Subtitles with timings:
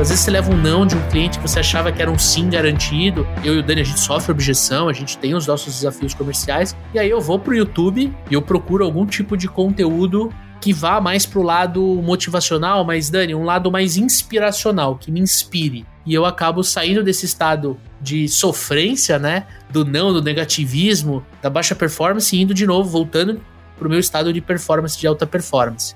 [0.00, 2.18] Às vezes você leva um não de um cliente que você achava que era um
[2.18, 3.28] sim garantido.
[3.44, 6.74] Eu e o Dani, a gente sofre objeção, a gente tem os nossos desafios comerciais.
[6.94, 11.02] E aí eu vou pro YouTube e eu procuro algum tipo de conteúdo que vá
[11.02, 15.84] mais pro lado motivacional, mas Dani, um lado mais inspiracional, que me inspire.
[16.06, 19.46] E eu acabo saindo desse estado de sofrência, né?
[19.68, 23.38] Do não, do negativismo, da baixa performance e indo de novo, voltando
[23.78, 25.94] pro meu estado de performance, de alta performance.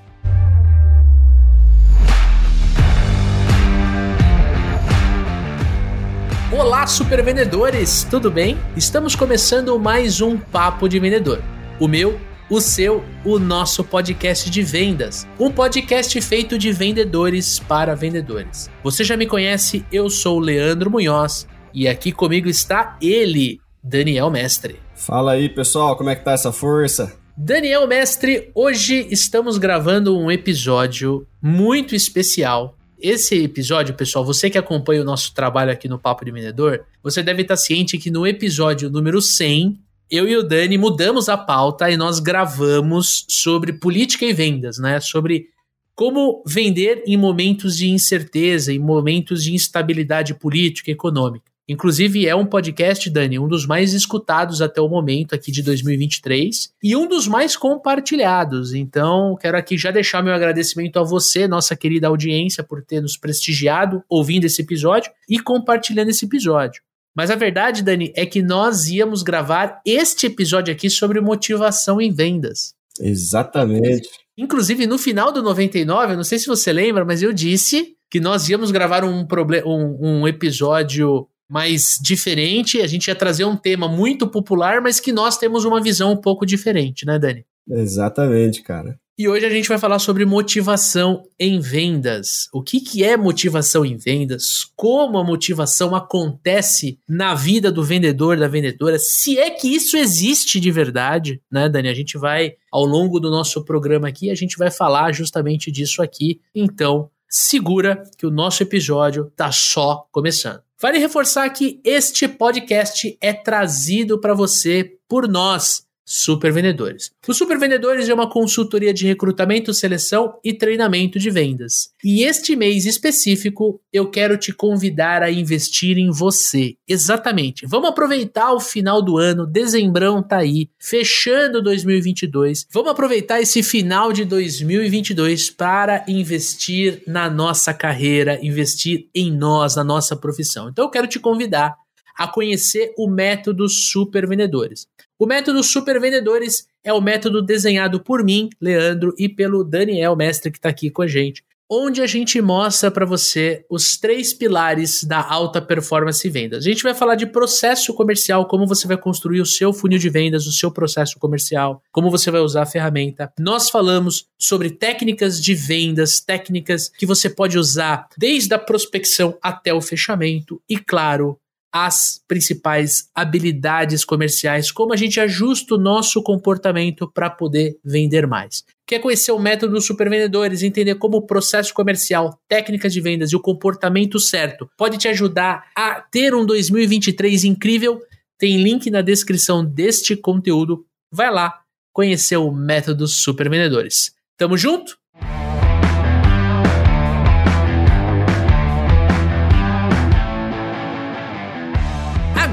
[6.51, 8.55] Olá, super vendedores, tudo bem?
[8.77, 11.41] Estamos começando mais um Papo de Vendedor.
[11.79, 15.27] O meu o seu, o nosso podcast de vendas.
[15.39, 18.69] Um podcast feito de vendedores para vendedores.
[18.83, 24.29] Você já me conhece, eu sou o Leandro Munhoz e aqui comigo está ele, Daniel
[24.29, 24.79] Mestre.
[24.93, 27.17] Fala aí, pessoal, como é que tá essa força?
[27.35, 32.77] Daniel Mestre, hoje estamos gravando um episódio muito especial.
[32.99, 37.21] Esse episódio, pessoal, você que acompanha o nosso trabalho aqui no Papo de Vendedor, você
[37.21, 39.79] deve estar ciente que no episódio número 100
[40.09, 44.99] eu e o Dani mudamos a pauta e nós gravamos sobre política e vendas, né?
[44.99, 45.47] Sobre
[45.95, 51.54] como vender em momentos de incerteza, em momentos de instabilidade política e econômica.
[51.67, 56.69] Inclusive, é um podcast, Dani, um dos mais escutados até o momento aqui de 2023
[56.83, 58.73] e um dos mais compartilhados.
[58.73, 63.17] Então, quero aqui já deixar meu agradecimento a você, nossa querida audiência, por ter nos
[63.17, 66.83] prestigiado ouvindo esse episódio e compartilhando esse episódio.
[67.15, 72.11] Mas a verdade, Dani, é que nós íamos gravar este episódio aqui sobre motivação em
[72.11, 72.75] vendas.
[72.99, 74.07] Exatamente.
[74.37, 78.19] Inclusive, no final do 99, eu não sei se você lembra, mas eu disse que
[78.19, 79.25] nós íamos gravar um,
[79.65, 82.81] um, um episódio mais diferente.
[82.81, 86.17] A gente ia trazer um tema muito popular, mas que nós temos uma visão um
[86.17, 87.45] pouco diferente, né, Dani?
[87.67, 88.99] Exatamente, cara.
[89.17, 92.49] E hoje a gente vai falar sobre motivação em vendas.
[92.51, 94.65] O que, que é motivação em vendas?
[94.75, 98.99] Como a motivação acontece na vida do vendedor, da vendedora?
[98.99, 101.87] Se é que isso existe de verdade, né, Dani?
[101.87, 106.01] A gente vai, ao longo do nosso programa aqui, a gente vai falar justamente disso
[106.01, 106.41] aqui.
[106.53, 110.64] Então, segura que o nosso episódio tá só começando.
[110.81, 117.11] Vale reforçar que este podcast é trazido para você por nós Super Vendedores.
[117.27, 121.89] O Super Vendedores é uma consultoria de recrutamento, seleção e treinamento de vendas.
[122.03, 126.75] E este mês específico, eu quero te convidar a investir em você.
[126.87, 127.65] Exatamente.
[127.65, 132.67] Vamos aproveitar o final do ano, dezembrão tá aí, fechando 2022.
[132.71, 139.83] Vamos aproveitar esse final de 2022 para investir na nossa carreira, investir em nós, na
[139.83, 140.69] nossa profissão.
[140.69, 141.73] Então eu quero te convidar
[142.17, 144.87] a conhecer o método Super Vendedores.
[145.17, 150.51] O método Super Vendedores é o método desenhado por mim, Leandro, e pelo Daniel, mestre
[150.51, 155.05] que está aqui com a gente, onde a gente mostra para você os três pilares
[155.05, 156.65] da alta performance e vendas.
[156.65, 160.09] A gente vai falar de processo comercial, como você vai construir o seu funil de
[160.09, 163.31] vendas, o seu processo comercial, como você vai usar a ferramenta.
[163.39, 169.73] Nós falamos sobre técnicas de vendas, técnicas que você pode usar desde a prospecção até
[169.73, 171.39] o fechamento e, claro,
[171.77, 178.63] as principais habilidades comerciais, como a gente ajusta o nosso comportamento para poder vender mais.
[178.87, 183.35] Quer conhecer o método dos supervendedores, entender como o processo comercial, técnicas de vendas e
[183.35, 188.01] o comportamento certo pode te ajudar a ter um 2023 incrível?
[188.39, 190.85] Tem link na descrição deste conteúdo.
[191.11, 191.59] Vai lá
[191.91, 194.13] conhecer o método dos supervendedores.
[194.37, 194.97] Tamo junto?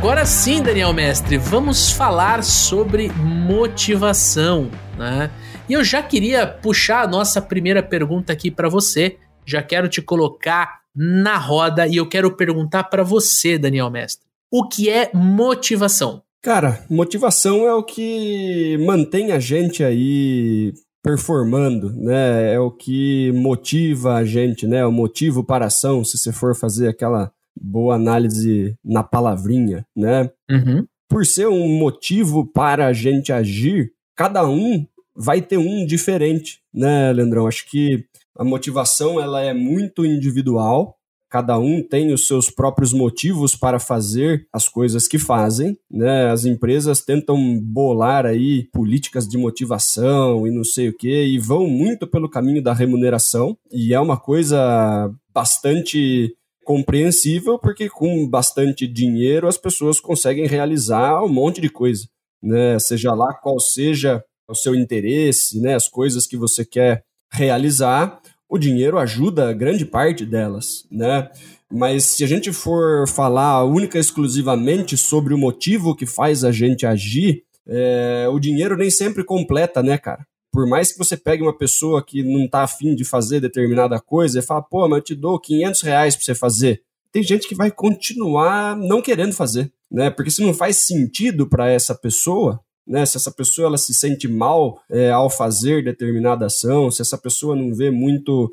[0.02, 4.68] Agora sim, Daniel Mestre, vamos falar sobre motivação,
[4.98, 5.30] né?
[5.68, 9.16] E eu já queria puxar a nossa primeira pergunta aqui para você.
[9.46, 14.26] Já quero te colocar na roda e eu quero perguntar para você, Daniel Mestre.
[14.50, 16.20] O que é motivação?
[16.42, 22.52] Cara, motivação é o que mantém a gente aí performando, né?
[22.52, 24.84] É o que motiva a gente, né?
[24.84, 30.30] O motivo para a ação, se você for fazer aquela boa análise na palavrinha, né?
[30.50, 30.86] Uhum.
[31.08, 37.12] Por ser um motivo para a gente agir, cada um vai ter um diferente, né,
[37.12, 37.46] Leandrão?
[37.46, 38.04] Acho que
[38.36, 40.96] a motivação ela é muito individual.
[41.28, 46.30] Cada um tem os seus próprios motivos para fazer as coisas que fazem, né?
[46.30, 51.66] As empresas tentam bolar aí políticas de motivação e não sei o que e vão
[51.66, 59.48] muito pelo caminho da remuneração e é uma coisa bastante compreensível, porque com bastante dinheiro
[59.48, 62.06] as pessoas conseguem realizar um monte de coisa,
[62.42, 62.78] né?
[62.78, 65.74] Seja lá qual seja o seu interesse, né?
[65.74, 71.30] As coisas que você quer realizar, o dinheiro ajuda grande parte delas, né?
[71.70, 76.52] Mas se a gente for falar única e exclusivamente sobre o motivo que faz a
[76.52, 80.26] gente agir, é, o dinheiro nem sempre completa, né, cara?
[80.52, 84.38] Por mais que você pegue uma pessoa que não tá afim de fazer determinada coisa
[84.38, 86.82] e fala, pô, mas eu te dou 500 reais pra você fazer.
[87.10, 90.10] Tem gente que vai continuar não querendo fazer, né?
[90.10, 93.06] Porque se não faz sentido para essa pessoa, né?
[93.06, 97.56] Se essa pessoa ela se sente mal é, ao fazer determinada ação, se essa pessoa
[97.56, 98.52] não vê muito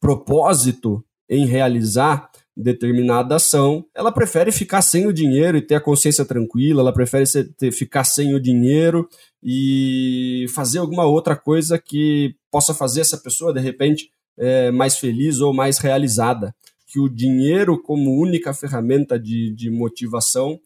[0.00, 2.27] propósito em realizar
[2.58, 7.24] determinada ação, ela prefere ficar sem o dinheiro e ter a consciência tranquila, ela prefere
[7.24, 9.08] ser, ter, ficar sem o dinheiro
[9.40, 15.40] e fazer alguma outra coisa que possa fazer essa pessoa, de repente, é, mais feliz
[15.40, 16.52] ou mais realizada.
[16.84, 20.58] Que o dinheiro, como única ferramenta de, de motivação,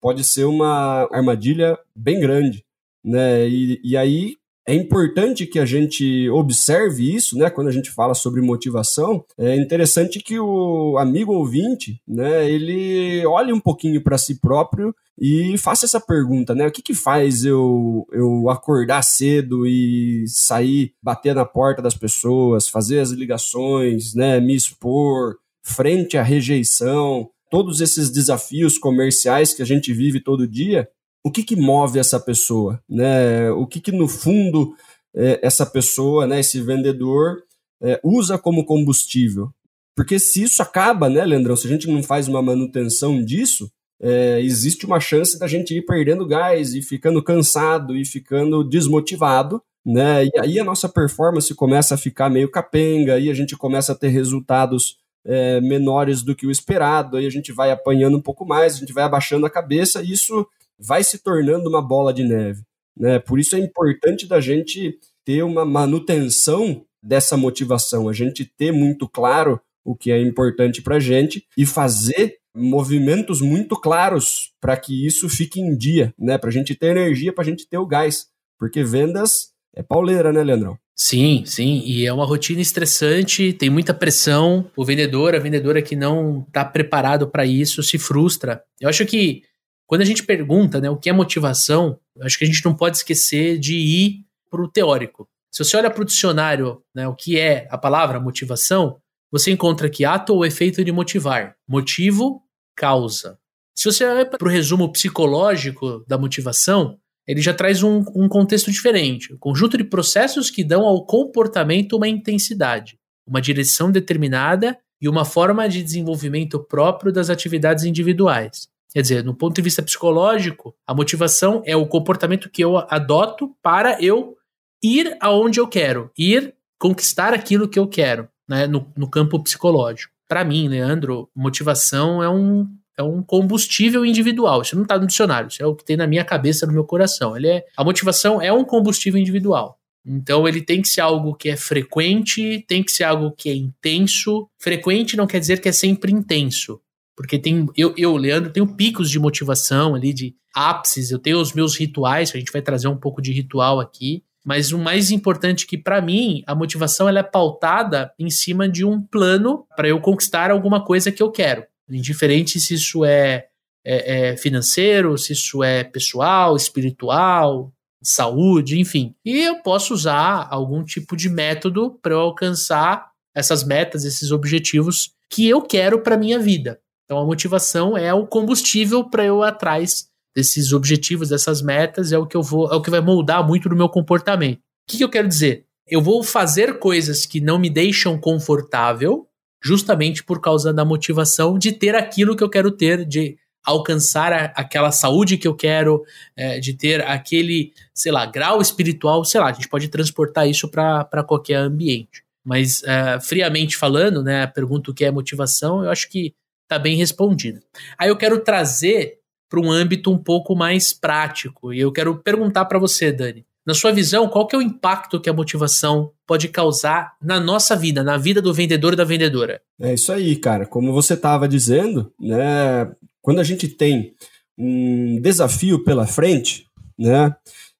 [0.00, 2.64] pode ser uma armadilha bem grande.
[3.04, 3.48] Né?
[3.48, 4.36] E, e aí
[4.66, 7.50] é importante que a gente observe isso, né?
[7.50, 12.48] Quando a gente fala sobre motivação, é interessante que o amigo ouvinte, né?
[12.48, 16.66] Ele olhe um pouquinho para si próprio e faça essa pergunta, né?
[16.66, 22.68] O que, que faz eu, eu acordar cedo e sair, bater na porta das pessoas,
[22.68, 24.40] fazer as ligações, né?
[24.40, 30.88] Me expor frente à rejeição, todos esses desafios comerciais que a gente vive todo dia,
[31.24, 33.50] o que, que move essa pessoa, né?
[33.50, 34.74] O que, que no fundo
[35.14, 37.42] é, essa pessoa, né, esse vendedor,
[37.82, 39.50] é, usa como combustível?
[39.94, 43.70] Porque se isso acaba, né, Leandrão, se a gente não faz uma manutenção disso,
[44.00, 49.62] é, existe uma chance da gente ir perdendo gás e ficando cansado e ficando desmotivado,
[49.84, 50.24] né?
[50.24, 53.94] E aí a nossa performance começa a ficar meio capenga, aí a gente começa a
[53.94, 58.46] ter resultados é, menores do que o esperado, aí a gente vai apanhando um pouco
[58.46, 60.46] mais, a gente vai abaixando a cabeça, e isso
[60.80, 62.62] vai se tornando uma bola de neve.
[62.96, 63.18] Né?
[63.18, 69.08] Por isso é importante da gente ter uma manutenção dessa motivação, a gente ter muito
[69.08, 75.06] claro o que é importante para a gente e fazer movimentos muito claros para que
[75.06, 76.36] isso fique em dia, né?
[76.36, 78.26] Para a gente ter energia, para a gente ter o gás,
[78.58, 80.76] porque vendas é pauleira, né, Leandrão?
[80.94, 84.70] Sim, sim, e é uma rotina estressante, tem muita pressão.
[84.76, 88.62] O vendedor, a vendedora que não está preparado para isso se frustra.
[88.78, 89.42] Eu acho que
[89.90, 92.98] quando a gente pergunta né, o que é motivação, acho que a gente não pode
[92.98, 95.28] esquecer de ir para o teórico.
[95.50, 99.00] Se você olha para o dicionário, né, o que é a palavra motivação,
[99.32, 101.56] você encontra que ato ou efeito de motivar.
[101.68, 102.40] Motivo,
[102.76, 103.36] causa.
[103.74, 106.96] Se você olha para o resumo psicológico da motivação,
[107.26, 109.34] ele já traz um, um contexto diferente.
[109.34, 112.96] Um conjunto de processos que dão ao comportamento uma intensidade,
[113.26, 118.70] uma direção determinada e uma forma de desenvolvimento próprio das atividades individuais.
[118.92, 123.54] Quer dizer, no ponto de vista psicológico, a motivação é o comportamento que eu adoto
[123.62, 124.36] para eu
[124.82, 130.12] ir aonde eu quero, ir conquistar aquilo que eu quero, né, no, no campo psicológico.
[130.26, 132.66] Para mim, Leandro, motivação é um,
[132.96, 134.62] é um combustível individual.
[134.62, 136.84] Isso não está no dicionário, isso é o que tem na minha cabeça, no meu
[136.84, 137.36] coração.
[137.36, 139.78] Ele é, a motivação é um combustível individual.
[140.04, 143.54] Então ele tem que ser algo que é frequente, tem que ser algo que é
[143.54, 144.48] intenso.
[144.58, 146.80] Frequente não quer dizer que é sempre intenso.
[147.20, 151.52] Porque tem eu, eu, Leandro, tenho picos de motivação ali, de ápices, eu tenho os
[151.52, 154.24] meus rituais, a gente vai trazer um pouco de ritual aqui.
[154.42, 158.86] Mas o mais importante que para mim, a motivação ela é pautada em cima de
[158.86, 161.62] um plano para eu conquistar alguma coisa que eu quero.
[161.90, 163.48] Indiferente se isso é,
[163.84, 167.70] é, é financeiro, se isso é pessoal, espiritual,
[168.02, 169.14] saúde, enfim.
[169.22, 175.12] E eu posso usar algum tipo de método para eu alcançar essas metas, esses objetivos
[175.28, 176.80] que eu quero para minha vida.
[177.10, 182.18] Então a motivação é o combustível para eu ir atrás desses objetivos, dessas metas, é
[182.18, 184.58] o que eu vou, é o que vai moldar muito do meu comportamento.
[184.58, 185.64] O que, que eu quero dizer?
[185.88, 189.26] Eu vou fazer coisas que não me deixam confortável,
[189.60, 193.36] justamente por causa da motivação de ter aquilo que eu quero ter, de
[193.66, 196.04] alcançar a, aquela saúde que eu quero,
[196.36, 200.68] é, de ter aquele, sei lá, grau espiritual, sei lá, a gente pode transportar isso
[200.68, 202.22] para qualquer ambiente.
[202.44, 206.32] Mas, é, friamente falando, né, a pergunta o que é motivação, eu acho que
[206.70, 207.60] está bem respondida.
[207.98, 212.66] Aí eu quero trazer para um âmbito um pouco mais prático e eu quero perguntar
[212.66, 216.46] para você, Dani, na sua visão, qual que é o impacto que a motivação pode
[216.48, 219.60] causar na nossa vida, na vida do vendedor e da vendedora?
[219.80, 220.64] É isso aí, cara.
[220.64, 222.90] Como você estava dizendo, né?
[223.20, 224.14] Quando a gente tem
[224.56, 227.34] um desafio pela frente, né?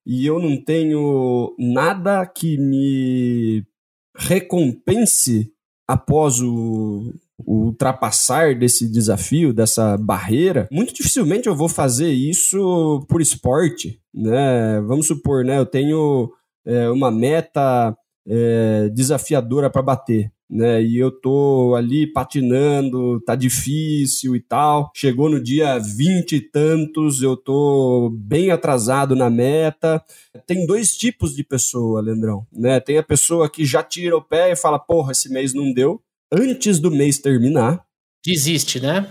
[0.05, 3.65] E eu não tenho nada que me
[4.17, 5.53] recompense
[5.87, 7.15] após o
[7.47, 14.81] o ultrapassar desse desafio, dessa barreira, muito dificilmente eu vou fazer isso por esporte, né?
[14.87, 15.59] Vamos supor, né?
[15.59, 16.31] Eu tenho
[16.67, 20.31] é, uma meta é, desafiadora para bater.
[20.51, 20.83] né?
[20.83, 24.91] E eu tô ali patinando, tá difícil e tal.
[24.95, 30.03] Chegou no dia vinte e tantos, eu tô bem atrasado na meta.
[30.47, 32.81] Tem dois tipos de pessoa, Leandrão, né?
[32.81, 36.03] Tem a pessoa que já tira o pé e fala, porra, esse mês não deu,
[36.33, 37.85] antes do mês terminar.
[38.25, 39.09] Desiste, né?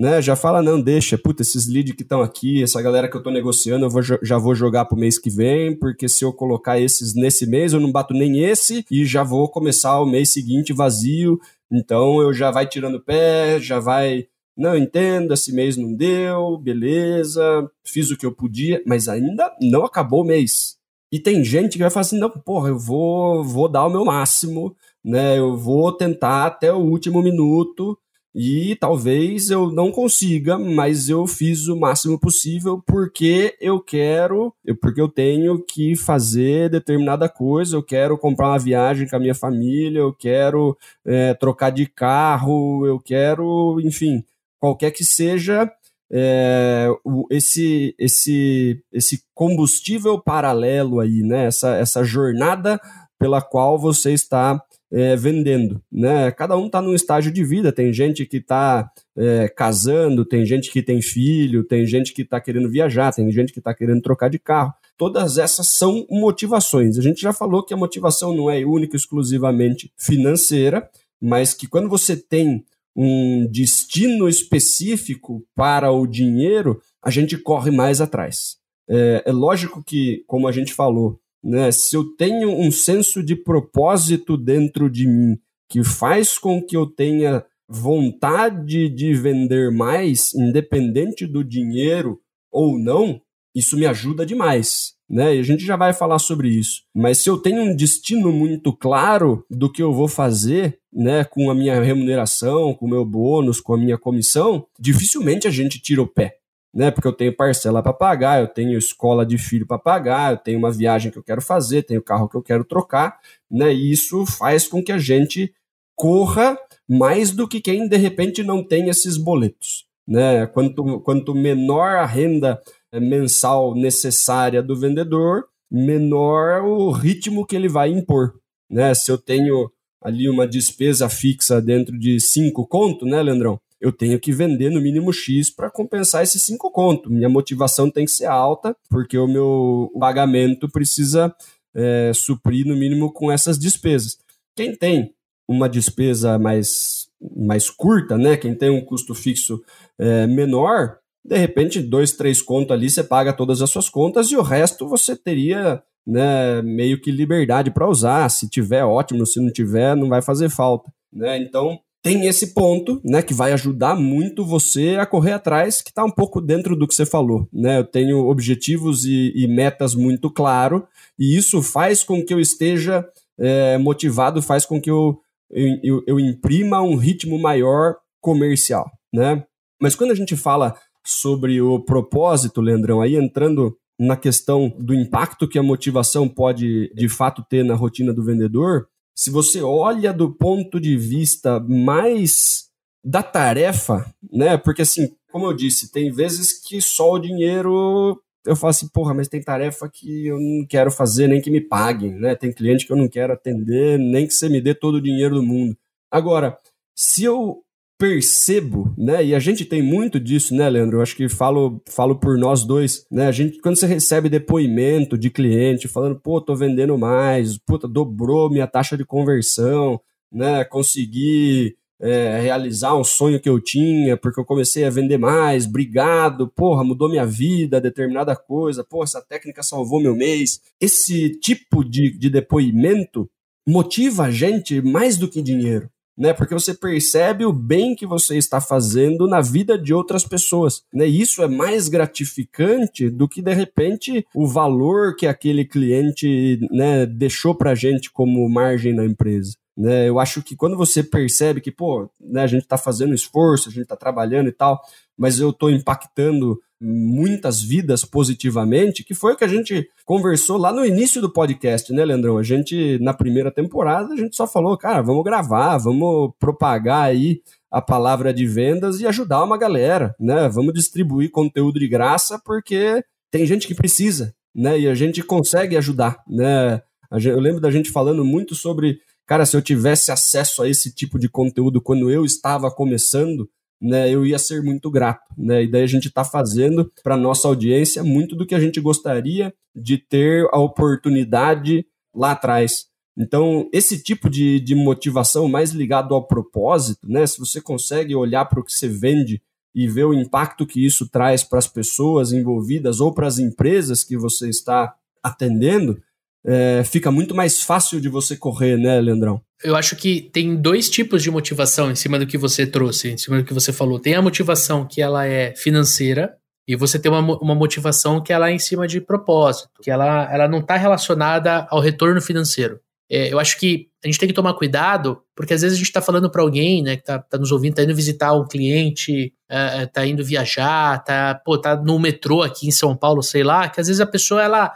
[0.00, 0.22] né?
[0.22, 3.30] Já fala, não, deixa, puta, esses leads que estão aqui, essa galera que eu tô
[3.30, 7.14] negociando, eu vou, já vou jogar pro mês que vem, porque se eu colocar esses
[7.14, 11.38] nesse mês, eu não bato nem esse e já vou começar o mês seguinte vazio.
[11.70, 14.26] Então eu já vai tirando o pé, já vai.
[14.56, 19.84] Não, entendo, esse mês não deu, beleza, fiz o que eu podia, mas ainda não
[19.84, 20.76] acabou o mês.
[21.12, 24.04] E tem gente que vai falar assim: não, porra, eu vou, vou dar o meu
[24.04, 25.38] máximo, né?
[25.38, 27.98] Eu vou tentar até o último minuto
[28.34, 35.00] e talvez eu não consiga, mas eu fiz o máximo possível porque eu quero, porque
[35.00, 39.98] eu tenho que fazer determinada coisa, eu quero comprar uma viagem com a minha família,
[39.98, 44.24] eu quero é, trocar de carro, eu quero, enfim,
[44.60, 45.68] qualquer que seja
[46.12, 46.88] é,
[47.30, 51.46] esse, esse, esse combustível paralelo aí, né?
[51.46, 52.80] Essa, essa jornada
[53.18, 54.60] pela qual você está
[54.92, 56.30] é, vendendo, né?
[56.32, 57.72] Cada um está num estágio de vida.
[57.72, 62.40] Tem gente que está é, casando, tem gente que tem filho, tem gente que está
[62.40, 64.74] querendo viajar, tem gente que está querendo trocar de carro.
[64.96, 66.98] Todas essas são motivações.
[66.98, 70.88] A gente já falou que a motivação não é única exclusivamente financeira,
[71.20, 72.64] mas que quando você tem
[72.96, 78.58] um destino específico para o dinheiro, a gente corre mais atrás.
[78.88, 81.72] É, é lógico que, como a gente falou, né?
[81.72, 86.86] Se eu tenho um senso de propósito dentro de mim que faz com que eu
[86.86, 92.20] tenha vontade de vender mais, independente do dinheiro
[92.50, 93.20] ou não,
[93.54, 94.94] isso me ajuda demais.
[95.08, 95.36] Né?
[95.36, 96.82] E a gente já vai falar sobre isso.
[96.94, 101.50] Mas se eu tenho um destino muito claro do que eu vou fazer, né, com
[101.50, 106.02] a minha remuneração, com o meu bônus, com a minha comissão, dificilmente a gente tira
[106.02, 106.39] o pé
[106.72, 106.90] né?
[106.90, 110.58] Porque eu tenho parcela para pagar, eu tenho escola de filho para pagar, eu tenho
[110.58, 113.18] uma viagem que eu quero fazer, tenho carro que eu quero trocar,
[113.50, 113.72] né?
[113.72, 115.52] E isso faz com que a gente
[115.96, 116.58] corra
[116.88, 120.46] mais do que quem de repente não tem esses boletos, né?
[120.46, 122.60] Quanto, quanto menor a renda
[122.92, 128.34] eh, mensal necessária do vendedor, menor o ritmo que ele vai impor,
[128.68, 128.94] né?
[128.94, 129.70] Se eu tenho
[130.02, 133.60] ali uma despesa fixa dentro de cinco conto, né, Leandrão?
[133.80, 137.10] Eu tenho que vender no mínimo X para compensar esses cinco contos.
[137.10, 141.34] Minha motivação tem que ser alta, porque o meu pagamento precisa
[141.74, 144.18] é, suprir no mínimo com essas despesas.
[144.54, 145.14] Quem tem
[145.48, 148.36] uma despesa mais, mais curta, né?
[148.36, 149.62] Quem tem um custo fixo
[149.98, 154.36] é, menor, de repente, dois, três contos ali, você paga todas as suas contas e
[154.36, 158.28] o resto você teria né, meio que liberdade para usar.
[158.28, 160.92] Se tiver, ótimo, se não tiver, não vai fazer falta.
[161.12, 161.38] Né?
[161.38, 166.04] Então, tem esse ponto, né, que vai ajudar muito você a correr atrás, que está
[166.04, 167.78] um pouco dentro do que você falou, né?
[167.78, 170.86] Eu tenho objetivos e, e metas muito claro,
[171.18, 173.06] e isso faz com que eu esteja
[173.38, 179.44] é, motivado, faz com que eu, eu, eu imprima um ritmo maior comercial, né?
[179.80, 185.46] Mas quando a gente fala sobre o propósito, Leandrão, aí entrando na questão do impacto
[185.46, 190.32] que a motivação pode de fato ter na rotina do vendedor, se você olha do
[190.32, 192.68] ponto de vista mais
[193.04, 194.56] da tarefa, né?
[194.56, 199.12] Porque assim, como eu disse, tem vezes que só o dinheiro eu falo assim, porra,
[199.12, 202.34] mas tem tarefa que eu não quero fazer nem que me paguem, né?
[202.34, 205.34] Tem cliente que eu não quero atender, nem que você me dê todo o dinheiro
[205.34, 205.76] do mundo.
[206.10, 206.58] Agora,
[206.96, 207.62] se eu
[208.00, 209.22] percebo, né?
[209.22, 210.96] E a gente tem muito disso, né, Leandro?
[210.96, 213.26] Eu acho que falo, falo por nós dois, né?
[213.26, 218.48] A gente, quando você recebe depoimento de cliente falando, pô, tô vendendo mais, puta, dobrou
[218.48, 220.00] minha taxa de conversão,
[220.32, 220.64] né?
[220.64, 226.48] Consegui é, realizar um sonho que eu tinha, porque eu comecei a vender mais, obrigado,
[226.48, 230.58] porra, mudou minha vida, determinada coisa, porra, essa técnica salvou meu mês.
[230.80, 233.28] Esse tipo de, de depoimento
[233.68, 235.90] motiva a gente mais do que dinheiro
[236.20, 236.34] né?
[236.34, 241.06] Porque você percebe o bem que você está fazendo na vida de outras pessoas, né?
[241.06, 247.54] Isso é mais gratificante do que de repente o valor que aquele cliente, né, deixou
[247.54, 249.56] pra gente como margem na empresa.
[249.74, 253.70] Né, eu acho que quando você percebe que, pô, né, a gente está fazendo esforço,
[253.70, 254.78] a gente está trabalhando e tal,
[255.16, 260.72] mas eu estou impactando muitas vidas positivamente, que foi o que a gente conversou lá
[260.72, 262.38] no início do podcast, né, Leandrão?
[262.38, 267.42] A gente, na primeira temporada, a gente só falou, cara, vamos gravar, vamos propagar aí
[267.70, 270.48] a palavra de vendas e ajudar uma galera, né?
[270.48, 274.80] Vamos distribuir conteúdo de graça porque tem gente que precisa, né?
[274.80, 276.82] E a gente consegue ajudar, né?
[277.12, 278.98] Eu lembro da gente falando muito sobre
[279.30, 283.48] cara, se eu tivesse acesso a esse tipo de conteúdo quando eu estava começando,
[283.80, 285.64] né, eu ia ser muito grato, né?
[285.64, 289.54] E daí a gente está fazendo para nossa audiência muito do que a gente gostaria
[289.74, 292.86] de ter a oportunidade lá atrás.
[293.16, 297.26] Então, esse tipo de, de motivação mais ligado ao propósito, né?
[297.26, 299.42] Se você consegue olhar para o que você vende
[299.74, 304.04] e ver o impacto que isso traz para as pessoas envolvidas ou para as empresas
[304.04, 306.02] que você está atendendo,
[306.44, 309.40] é, fica muito mais fácil de você correr, né, Leandrão?
[309.62, 313.18] Eu acho que tem dois tipos de motivação em cima do que você trouxe, em
[313.18, 313.98] cima do que você falou.
[313.98, 316.34] Tem a motivação que ela é financeira,
[316.66, 320.32] e você tem uma, uma motivação que ela é em cima de propósito, que ela,
[320.32, 322.78] ela não está relacionada ao retorno financeiro.
[323.10, 325.88] É, eu acho que a gente tem que tomar cuidado, porque às vezes a gente
[325.88, 329.32] está falando para alguém, né, que está tá nos ouvindo, está indo visitar um cliente,
[329.50, 333.68] está é, é indo viajar, está tá no metrô aqui em São Paulo, sei lá,
[333.68, 334.72] que às vezes a pessoa ela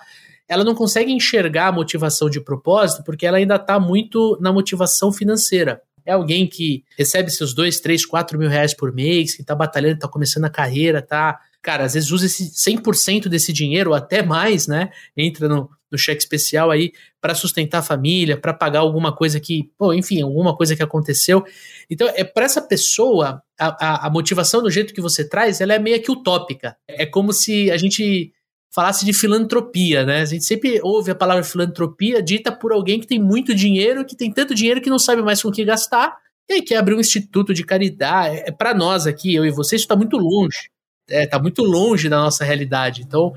[0.48, 5.12] ela não consegue enxergar a motivação de propósito porque ela ainda está muito na motivação
[5.12, 5.80] financeira.
[6.06, 9.94] É alguém que recebe seus dois, três, quatro mil reais por mês, que está batalhando,
[9.94, 11.40] está começando a carreira, tá.
[11.62, 14.90] Cara, às vezes usa esse 100% desse dinheiro, ou até mais, né?
[15.16, 19.70] Entra no, no cheque especial aí para sustentar a família, para pagar alguma coisa que,
[19.78, 21.42] pô, enfim, alguma coisa que aconteceu.
[21.88, 25.72] Então, é para essa pessoa, a, a, a motivação do jeito que você traz, ela
[25.72, 26.76] é meio que utópica.
[26.86, 28.30] É como se a gente
[28.74, 30.22] falasse de filantropia, né?
[30.22, 34.16] A gente sempre ouve a palavra filantropia dita por alguém que tem muito dinheiro, que
[34.16, 36.16] tem tanto dinheiro que não sabe mais com o que gastar,
[36.48, 38.36] e aí quer abrir um instituto de caridade.
[38.36, 40.70] É, é para nós aqui, eu e você, isso está muito longe.
[41.08, 43.02] É, tá muito longe da nossa realidade.
[43.02, 43.32] Então,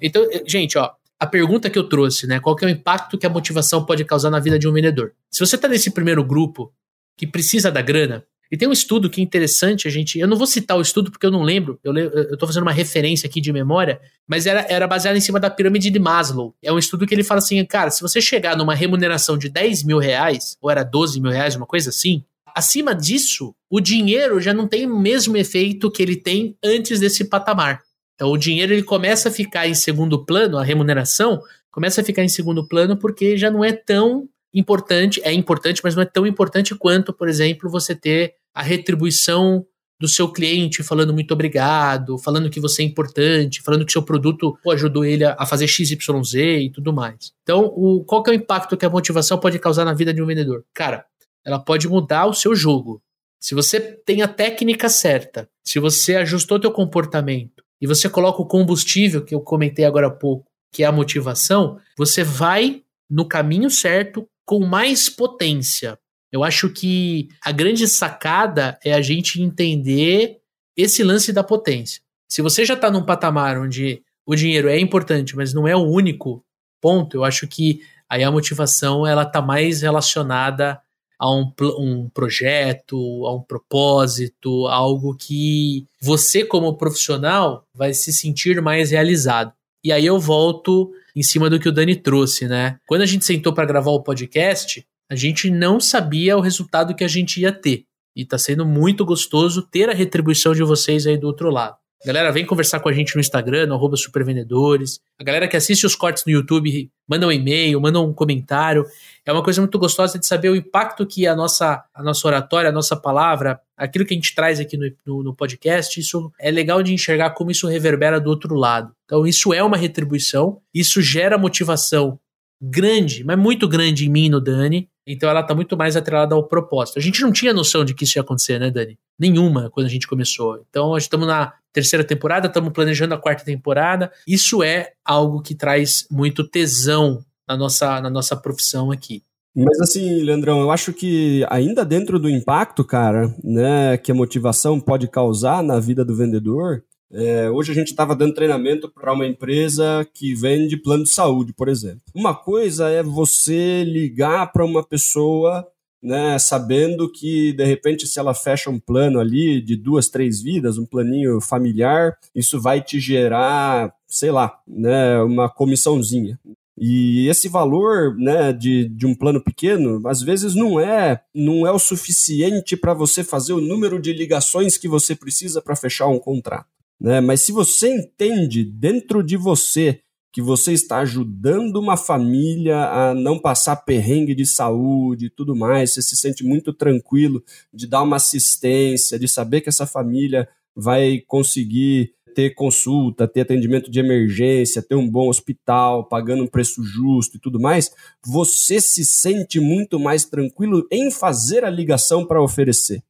[0.00, 2.38] então, gente, ó, a pergunta que eu trouxe, né?
[2.38, 5.14] Qual que é o impacto que a motivação pode causar na vida de um vendedor?
[5.30, 6.70] Se você está nesse primeiro grupo
[7.16, 10.18] que precisa da grana, e tem um estudo que é interessante, a gente.
[10.18, 13.26] Eu não vou citar o estudo porque eu não lembro, eu, tô fazendo uma referência
[13.26, 16.54] aqui de memória, mas era, era baseado em cima da pirâmide de Maslow.
[16.62, 19.84] É um estudo que ele fala assim, cara, se você chegar numa remuneração de 10
[19.84, 22.22] mil reais, ou era 12 mil reais, uma coisa assim,
[22.54, 27.24] acima disso, o dinheiro já não tem o mesmo efeito que ele tem antes desse
[27.24, 27.80] patamar.
[28.16, 32.22] Então o dinheiro ele começa a ficar em segundo plano, a remuneração começa a ficar
[32.22, 36.26] em segundo plano porque já não é tão importante, é importante, mas não é tão
[36.26, 39.64] importante quanto, por exemplo, você ter a retribuição
[40.02, 44.58] do seu cliente falando muito obrigado, falando que você é importante, falando que seu produto
[44.60, 47.32] pô, ajudou ele a fazer XYZ e tudo mais.
[47.44, 50.20] Então, o, qual que é o impacto que a motivação pode causar na vida de
[50.20, 50.64] um vendedor?
[50.74, 51.06] Cara,
[51.44, 53.00] ela pode mudar o seu jogo.
[53.38, 58.46] Se você tem a técnica certa, se você ajustou teu comportamento e você coloca o
[58.46, 63.70] combustível que eu comentei agora há pouco, que é a motivação, você vai no caminho
[63.70, 65.98] certo com mais potência.
[66.32, 70.38] Eu acho que a grande sacada é a gente entender
[70.74, 72.00] esse lance da potência.
[72.26, 75.86] Se você já está num patamar onde o dinheiro é importante, mas não é o
[75.86, 76.42] único
[76.80, 80.80] ponto, eu acho que aí a motivação ela está mais relacionada
[81.18, 88.60] a um, um projeto, a um propósito, algo que você, como profissional, vai se sentir
[88.60, 89.52] mais realizado.
[89.84, 92.78] E aí eu volto em cima do que o Dani trouxe, né?
[92.86, 97.04] Quando a gente sentou para gravar o podcast, a gente não sabia o resultado que
[97.04, 97.84] a gente ia ter.
[98.16, 101.76] E tá sendo muito gostoso ter a retribuição de vocês aí do outro lado.
[102.02, 105.00] Galera, vem conversar com a gente no Instagram, no supervendedores.
[105.20, 108.86] A galera que assiste os cortes no YouTube, manda um e-mail, manda um comentário.
[109.24, 112.70] É uma coisa muito gostosa de saber o impacto que a nossa, a nossa oratória,
[112.70, 116.50] a nossa palavra, aquilo que a gente traz aqui no, no, no podcast, isso é
[116.50, 118.94] legal de enxergar como isso reverbera do outro lado.
[119.04, 122.18] Então, isso é uma retribuição, isso gera motivação
[122.62, 124.88] grande, mas muito grande em mim e no Dani.
[125.06, 126.98] Então ela tá muito mais atrelada ao propósito.
[126.98, 128.98] A gente não tinha noção de que isso ia acontecer, né, Dani?
[129.18, 130.64] Nenhuma quando a gente começou.
[130.68, 134.12] Então, estamos na terceira temporada, estamos planejando a quarta temporada.
[134.26, 139.22] Isso é algo que traz muito tesão na nossa, na nossa profissão aqui.
[139.54, 144.80] Mas assim, Leandrão, eu acho que ainda dentro do impacto, cara, né, que a motivação
[144.80, 149.26] pode causar na vida do vendedor, é, hoje a gente estava dando treinamento para uma
[149.26, 152.00] empresa que vende plano de saúde, por exemplo.
[152.14, 155.66] Uma coisa é você ligar para uma pessoa,
[156.02, 160.78] né, sabendo que de repente se ela fecha um plano ali de duas, três vidas,
[160.78, 166.40] um planinho familiar, isso vai te gerar, sei lá, né, uma comissãozinha.
[166.78, 171.70] E esse valor né, de, de um plano pequeno, às vezes não é não é
[171.70, 176.18] o suficiente para você fazer o número de ligações que você precisa para fechar um
[176.18, 176.81] contrato.
[177.02, 177.20] Né?
[177.20, 179.98] Mas se você entende dentro de você
[180.32, 185.92] que você está ajudando uma família a não passar perrengue de saúde e tudo mais,
[185.92, 187.42] você se sente muito tranquilo
[187.74, 193.90] de dar uma assistência, de saber que essa família vai conseguir ter consulta, ter atendimento
[193.90, 197.90] de emergência, ter um bom hospital, pagando um preço justo e tudo mais,
[198.24, 203.02] você se sente muito mais tranquilo em fazer a ligação para oferecer.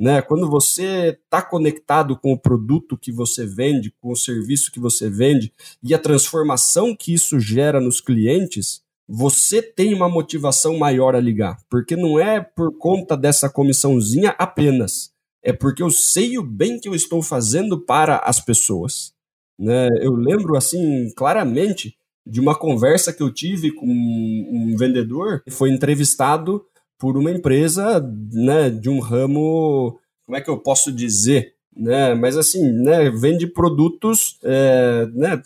[0.00, 0.22] Né?
[0.22, 5.10] Quando você está conectado com o produto que você vende, com o serviço que você
[5.10, 11.20] vende e a transformação que isso gera nos clientes, você tem uma motivação maior a
[11.20, 16.80] ligar, porque não é por conta dessa comissãozinha apenas, é porque eu sei o bem
[16.80, 19.12] que eu estou fazendo para as pessoas.
[19.58, 19.86] Né?
[20.00, 21.94] Eu lembro assim claramente
[22.26, 26.64] de uma conversa que eu tive com um vendedor que foi entrevistado
[27.00, 27.98] por uma empresa
[28.30, 31.54] né, de um ramo, como é que eu posso dizer?
[31.74, 35.40] Né, mas assim, né, vende produtos, é, né,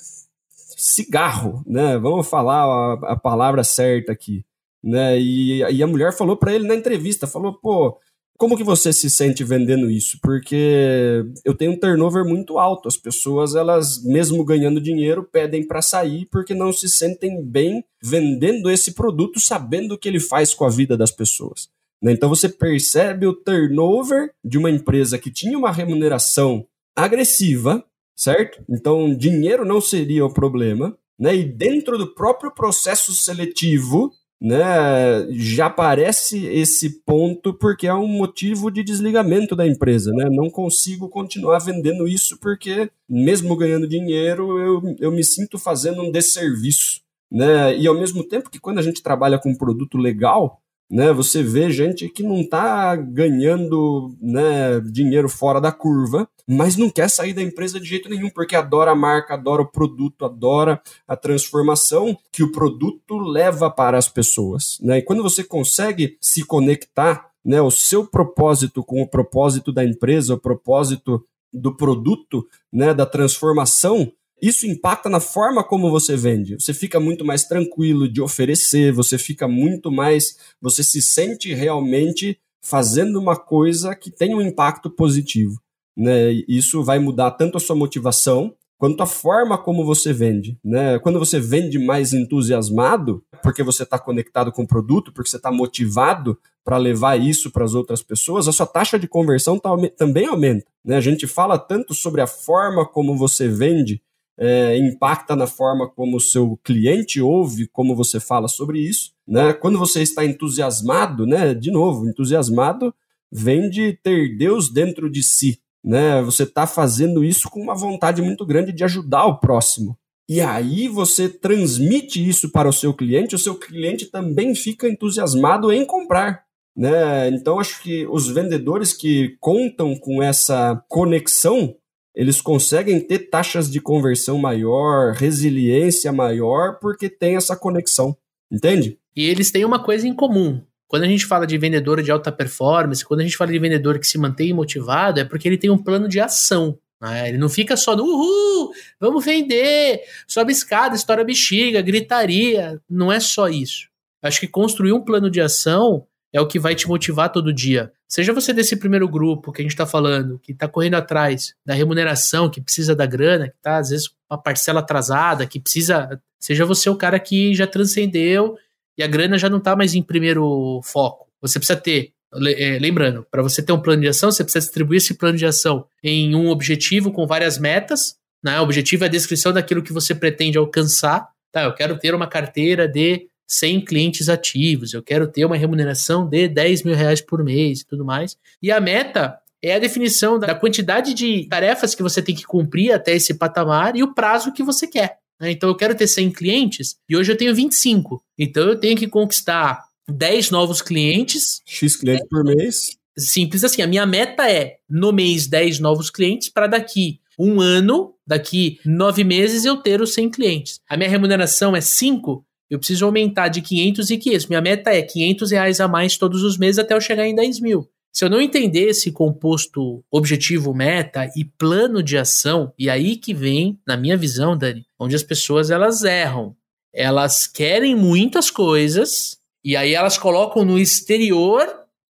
[0.76, 4.44] cigarro, né, vamos falar a, a palavra certa aqui.
[4.82, 7.96] Né, e, e a mulher falou para ele na entrevista, falou, pô,
[8.36, 10.18] como que você se sente vendendo isso?
[10.20, 12.88] Porque eu tenho um turnover muito alto.
[12.88, 18.70] As pessoas, elas, mesmo ganhando dinheiro, pedem para sair porque não se sentem bem vendendo
[18.70, 21.68] esse produto, sabendo o que ele faz com a vida das pessoas.
[22.02, 22.12] Né?
[22.12, 26.66] Então você percebe o turnover de uma empresa que tinha uma remuneração
[26.96, 27.84] agressiva,
[28.16, 28.62] certo?
[28.68, 30.96] Então dinheiro não seria o problema.
[31.18, 31.36] Né?
[31.36, 34.10] E dentro do próprio processo seletivo,
[34.44, 40.28] né, já aparece esse ponto porque é um motivo de desligamento da empresa, né?
[40.28, 46.12] Não consigo continuar vendendo isso porque, mesmo ganhando dinheiro, eu, eu me sinto fazendo um
[46.12, 47.00] desserviço,
[47.32, 47.74] né?
[47.74, 51.42] E ao mesmo tempo que quando a gente trabalha com um produto legal, né, você
[51.42, 57.32] vê gente que não está ganhando né, dinheiro fora da curva, mas não quer sair
[57.32, 62.16] da empresa de jeito nenhum, porque adora a marca, adora o produto, adora a transformação
[62.30, 64.78] que o produto leva para as pessoas.
[64.80, 64.98] Né?
[64.98, 70.34] E quando você consegue se conectar né, o seu propósito com o propósito da empresa,
[70.34, 76.54] o propósito do produto, né, da transformação, isso impacta na forma como você vende.
[76.54, 80.36] Você fica muito mais tranquilo de oferecer, você fica muito mais.
[80.60, 85.60] Você se sente realmente fazendo uma coisa que tem um impacto positivo.
[85.96, 86.32] Né?
[86.48, 90.58] Isso vai mudar tanto a sua motivação quanto a forma como você vende.
[90.64, 90.98] Né?
[90.98, 95.52] Quando você vende mais entusiasmado, porque você está conectado com o produto, porque você está
[95.52, 100.26] motivado para levar isso para as outras pessoas, a sua taxa de conversão tá, também
[100.26, 100.66] aumenta.
[100.84, 100.96] Né?
[100.96, 104.02] A gente fala tanto sobre a forma como você vende
[104.38, 109.12] é, impacta na forma como o seu cliente ouve, como você fala sobre isso.
[109.26, 109.52] Né?
[109.52, 111.54] Quando você está entusiasmado, né?
[111.54, 112.94] de novo, entusiasmado
[113.30, 115.60] vem de ter Deus dentro de si.
[115.82, 116.22] Né?
[116.22, 119.96] Você está fazendo isso com uma vontade muito grande de ajudar o próximo.
[120.28, 125.70] E aí você transmite isso para o seu cliente, o seu cliente também fica entusiasmado
[125.70, 126.44] em comprar.
[126.76, 127.28] Né?
[127.28, 131.76] Então, acho que os vendedores que contam com essa conexão
[132.14, 138.16] eles conseguem ter taxas de conversão maior, resiliência maior, porque tem essa conexão.
[138.50, 138.98] Entende?
[139.16, 140.62] E eles têm uma coisa em comum.
[140.86, 143.98] Quando a gente fala de vendedor de alta performance, quando a gente fala de vendedor
[143.98, 146.78] que se mantém motivado, é porque ele tem um plano de ação.
[147.00, 147.30] Né?
[147.30, 152.80] Ele não fica só no uhul, vamos vender, sobe escada, estoura bexiga, gritaria.
[152.88, 153.88] Não é só isso.
[154.22, 157.92] Acho que construir um plano de ação é o que vai te motivar todo dia.
[158.08, 161.72] Seja você desse primeiro grupo que a gente está falando, que está correndo atrás da
[161.74, 166.20] remuneração, que precisa da grana, que está às vezes uma parcela atrasada, que precisa.
[166.40, 168.56] Seja você o cara que já transcendeu
[168.98, 171.28] e a grana já não está mais em primeiro foco.
[171.40, 172.12] Você precisa ter.
[172.58, 175.46] É, lembrando, para você ter um plano de ação, você precisa distribuir esse plano de
[175.46, 178.16] ação em um objetivo com várias metas.
[178.42, 178.58] Né?
[178.58, 181.28] O objetivo é a descrição daquilo que você pretende alcançar.
[181.52, 186.26] Tá, eu quero ter uma carteira de 100 clientes ativos, eu quero ter uma remuneração
[186.26, 188.36] de 10 mil reais por mês e tudo mais.
[188.62, 192.92] E a meta é a definição da quantidade de tarefas que você tem que cumprir
[192.92, 195.18] até esse patamar e o prazo que você quer.
[195.40, 195.50] Né?
[195.50, 198.22] Então eu quero ter 100 clientes e hoje eu tenho 25.
[198.38, 201.62] Então eu tenho que conquistar 10 novos clientes.
[201.64, 202.96] X clientes por mês.
[203.16, 203.82] Simples assim.
[203.82, 209.24] A minha meta é, no mês, 10 novos clientes para daqui um ano, daqui nove
[209.24, 210.80] meses, eu ter os 100 clientes.
[210.88, 214.46] A minha remuneração é 5, eu preciso aumentar de 500 e 500.
[214.46, 217.60] Minha meta é 500 reais a mais todos os meses até eu chegar em 10
[217.60, 217.88] mil.
[218.12, 223.34] Se eu não entender esse composto objetivo, meta e plano de ação, e aí que
[223.34, 226.54] vem, na minha visão, Dani, onde as pessoas elas erram.
[226.94, 231.66] Elas querem muitas coisas e aí elas colocam no exterior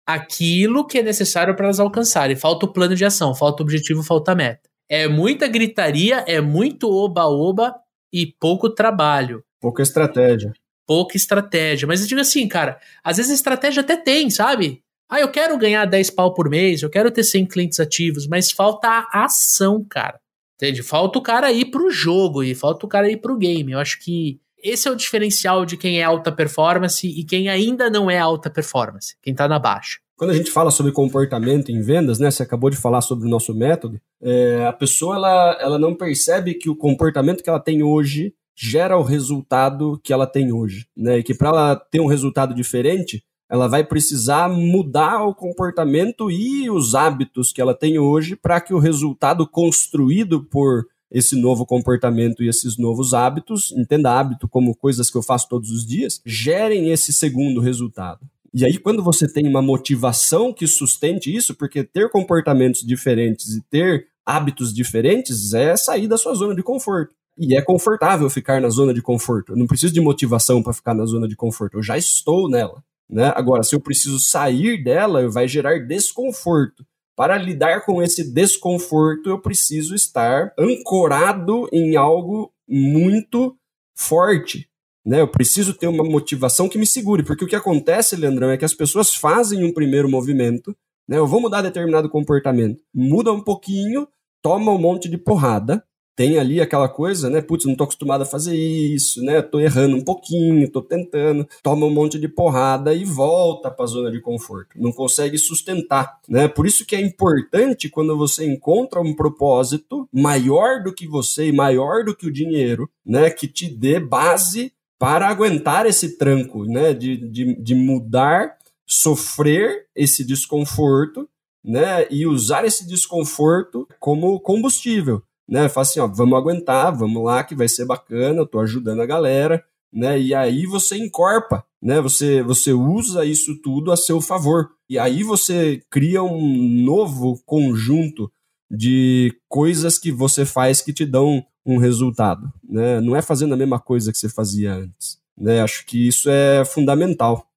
[0.05, 2.35] aquilo que é necessário para elas alcançarem.
[2.35, 4.69] Falta o plano de ação, falta o objetivo, falta a meta.
[4.89, 7.73] É muita gritaria, é muito oba-oba
[8.11, 9.41] e pouco trabalho.
[9.63, 10.51] Pouca estratégia.
[10.85, 11.87] Pouca estratégia.
[11.87, 14.83] Mas eu digo assim, cara, às vezes a estratégia até tem, sabe?
[15.09, 18.51] Ah, eu quero ganhar 10 pau por mês, eu quero ter 100 clientes ativos, mas
[18.51, 20.19] falta a ação, cara.
[20.55, 20.83] Entende?
[20.83, 23.71] Falta o cara ir pro jogo e falta o cara ir pro game.
[23.71, 27.89] Eu acho que esse é o diferencial de quem é alta performance e quem ainda
[27.89, 29.99] não é alta performance, quem tá na baixa.
[30.17, 32.29] Quando a gente fala sobre comportamento em vendas, né?
[32.29, 33.97] Você acabou de falar sobre o nosso método.
[34.21, 38.97] É, a pessoa ela, ela não percebe que o comportamento que ela tem hoje gera
[38.97, 41.19] o resultado que ela tem hoje, né?
[41.19, 46.69] E que para ela ter um resultado diferente, ela vai precisar mudar o comportamento e
[46.69, 52.41] os hábitos que ela tem hoje para que o resultado construído por esse novo comportamento
[52.41, 56.89] e esses novos hábitos, entenda hábito como coisas que eu faço todos os dias, gerem
[56.91, 58.21] esse segundo resultado.
[58.51, 63.61] E aí, quando você tem uma motivação que sustente isso, porque ter comportamentos diferentes e
[63.61, 67.13] ter hábitos diferentes é sair da sua zona de conforto.
[67.37, 69.53] E é confortável ficar na zona de conforto.
[69.53, 71.77] Eu não preciso de motivação para ficar na zona de conforto.
[71.77, 72.83] Eu já estou nela.
[73.09, 73.31] Né?
[73.35, 76.85] Agora, se eu preciso sair dela, vai gerar desconforto.
[77.15, 83.55] Para lidar com esse desconforto, eu preciso estar ancorado em algo muito
[83.95, 84.67] forte.
[85.05, 85.21] Né?
[85.21, 88.65] Eu preciso ter uma motivação que me segure, porque o que acontece, Leandrão, é que
[88.65, 90.75] as pessoas fazem um primeiro movimento,
[91.07, 91.17] né?
[91.17, 94.07] eu vou mudar determinado comportamento, muda um pouquinho,
[94.41, 95.83] toma um monte de porrada,
[96.15, 97.41] tem ali aquela coisa, né?
[97.41, 99.41] Putz, não tô acostumado a fazer isso, né?
[99.41, 103.87] Tô errando um pouquinho, tô tentando, toma um monte de porrada e volta para a
[103.87, 104.69] zona de conforto.
[104.75, 106.47] Não consegue sustentar, né?
[106.47, 111.51] Por isso que é importante quando você encontra um propósito maior do que você e
[111.51, 113.29] maior do que o dinheiro, né?
[113.29, 116.93] Que te dê base para aguentar esse tranco, né?
[116.93, 121.27] De, de, de mudar, sofrer esse desconforto,
[121.63, 122.05] né?
[122.11, 125.69] E usar esse desconforto como combustível né?
[125.69, 129.05] Fala assim, ó, vamos aguentar, vamos lá, que vai ser bacana, eu tô ajudando a
[129.05, 130.19] galera, né?
[130.19, 132.01] E aí você encorpa, né?
[132.01, 134.69] Você, você usa isso tudo a seu favor.
[134.89, 138.31] E aí você cria um novo conjunto
[138.69, 142.99] de coisas que você faz que te dão um resultado, né?
[142.99, 145.61] Não é fazendo a mesma coisa que você fazia antes, né?
[145.61, 147.47] Acho que isso é fundamental.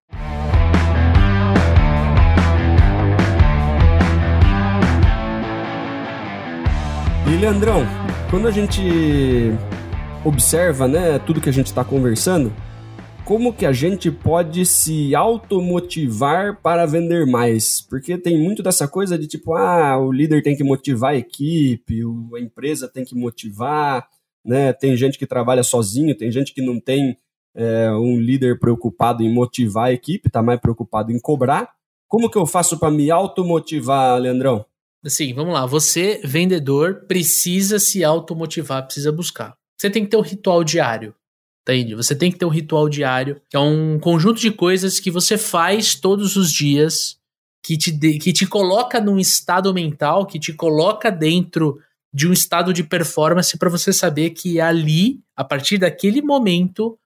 [7.28, 7.82] E Leandrão,
[8.30, 8.80] quando a gente
[10.24, 12.52] observa, né, tudo que a gente está conversando,
[13.24, 17.80] como que a gente pode se automotivar para vender mais?
[17.80, 22.00] Porque tem muito dessa coisa de tipo, ah, o líder tem que motivar a equipe,
[22.36, 24.06] a empresa tem que motivar,
[24.44, 24.72] né?
[24.72, 27.18] Tem gente que trabalha sozinho, tem gente que não tem
[27.56, 31.70] é, um líder preocupado em motivar a equipe, tá mais preocupado em cobrar.
[32.06, 34.64] Como que eu faço para me automotivar, Leandrão?
[35.06, 35.64] Assim, vamos lá.
[35.66, 39.56] Você, vendedor, precisa se automotivar, precisa buscar.
[39.78, 41.14] Você tem que ter um ritual diário.
[41.62, 41.94] Entende?
[41.94, 45.38] Você tem que ter um ritual diário, que é um conjunto de coisas que você
[45.38, 47.18] faz todos os dias,
[47.62, 51.80] que te, de, que te coloca num estado mental, que te coloca dentro
[52.12, 56.98] de um estado de performance para você saber que ali, a partir daquele momento,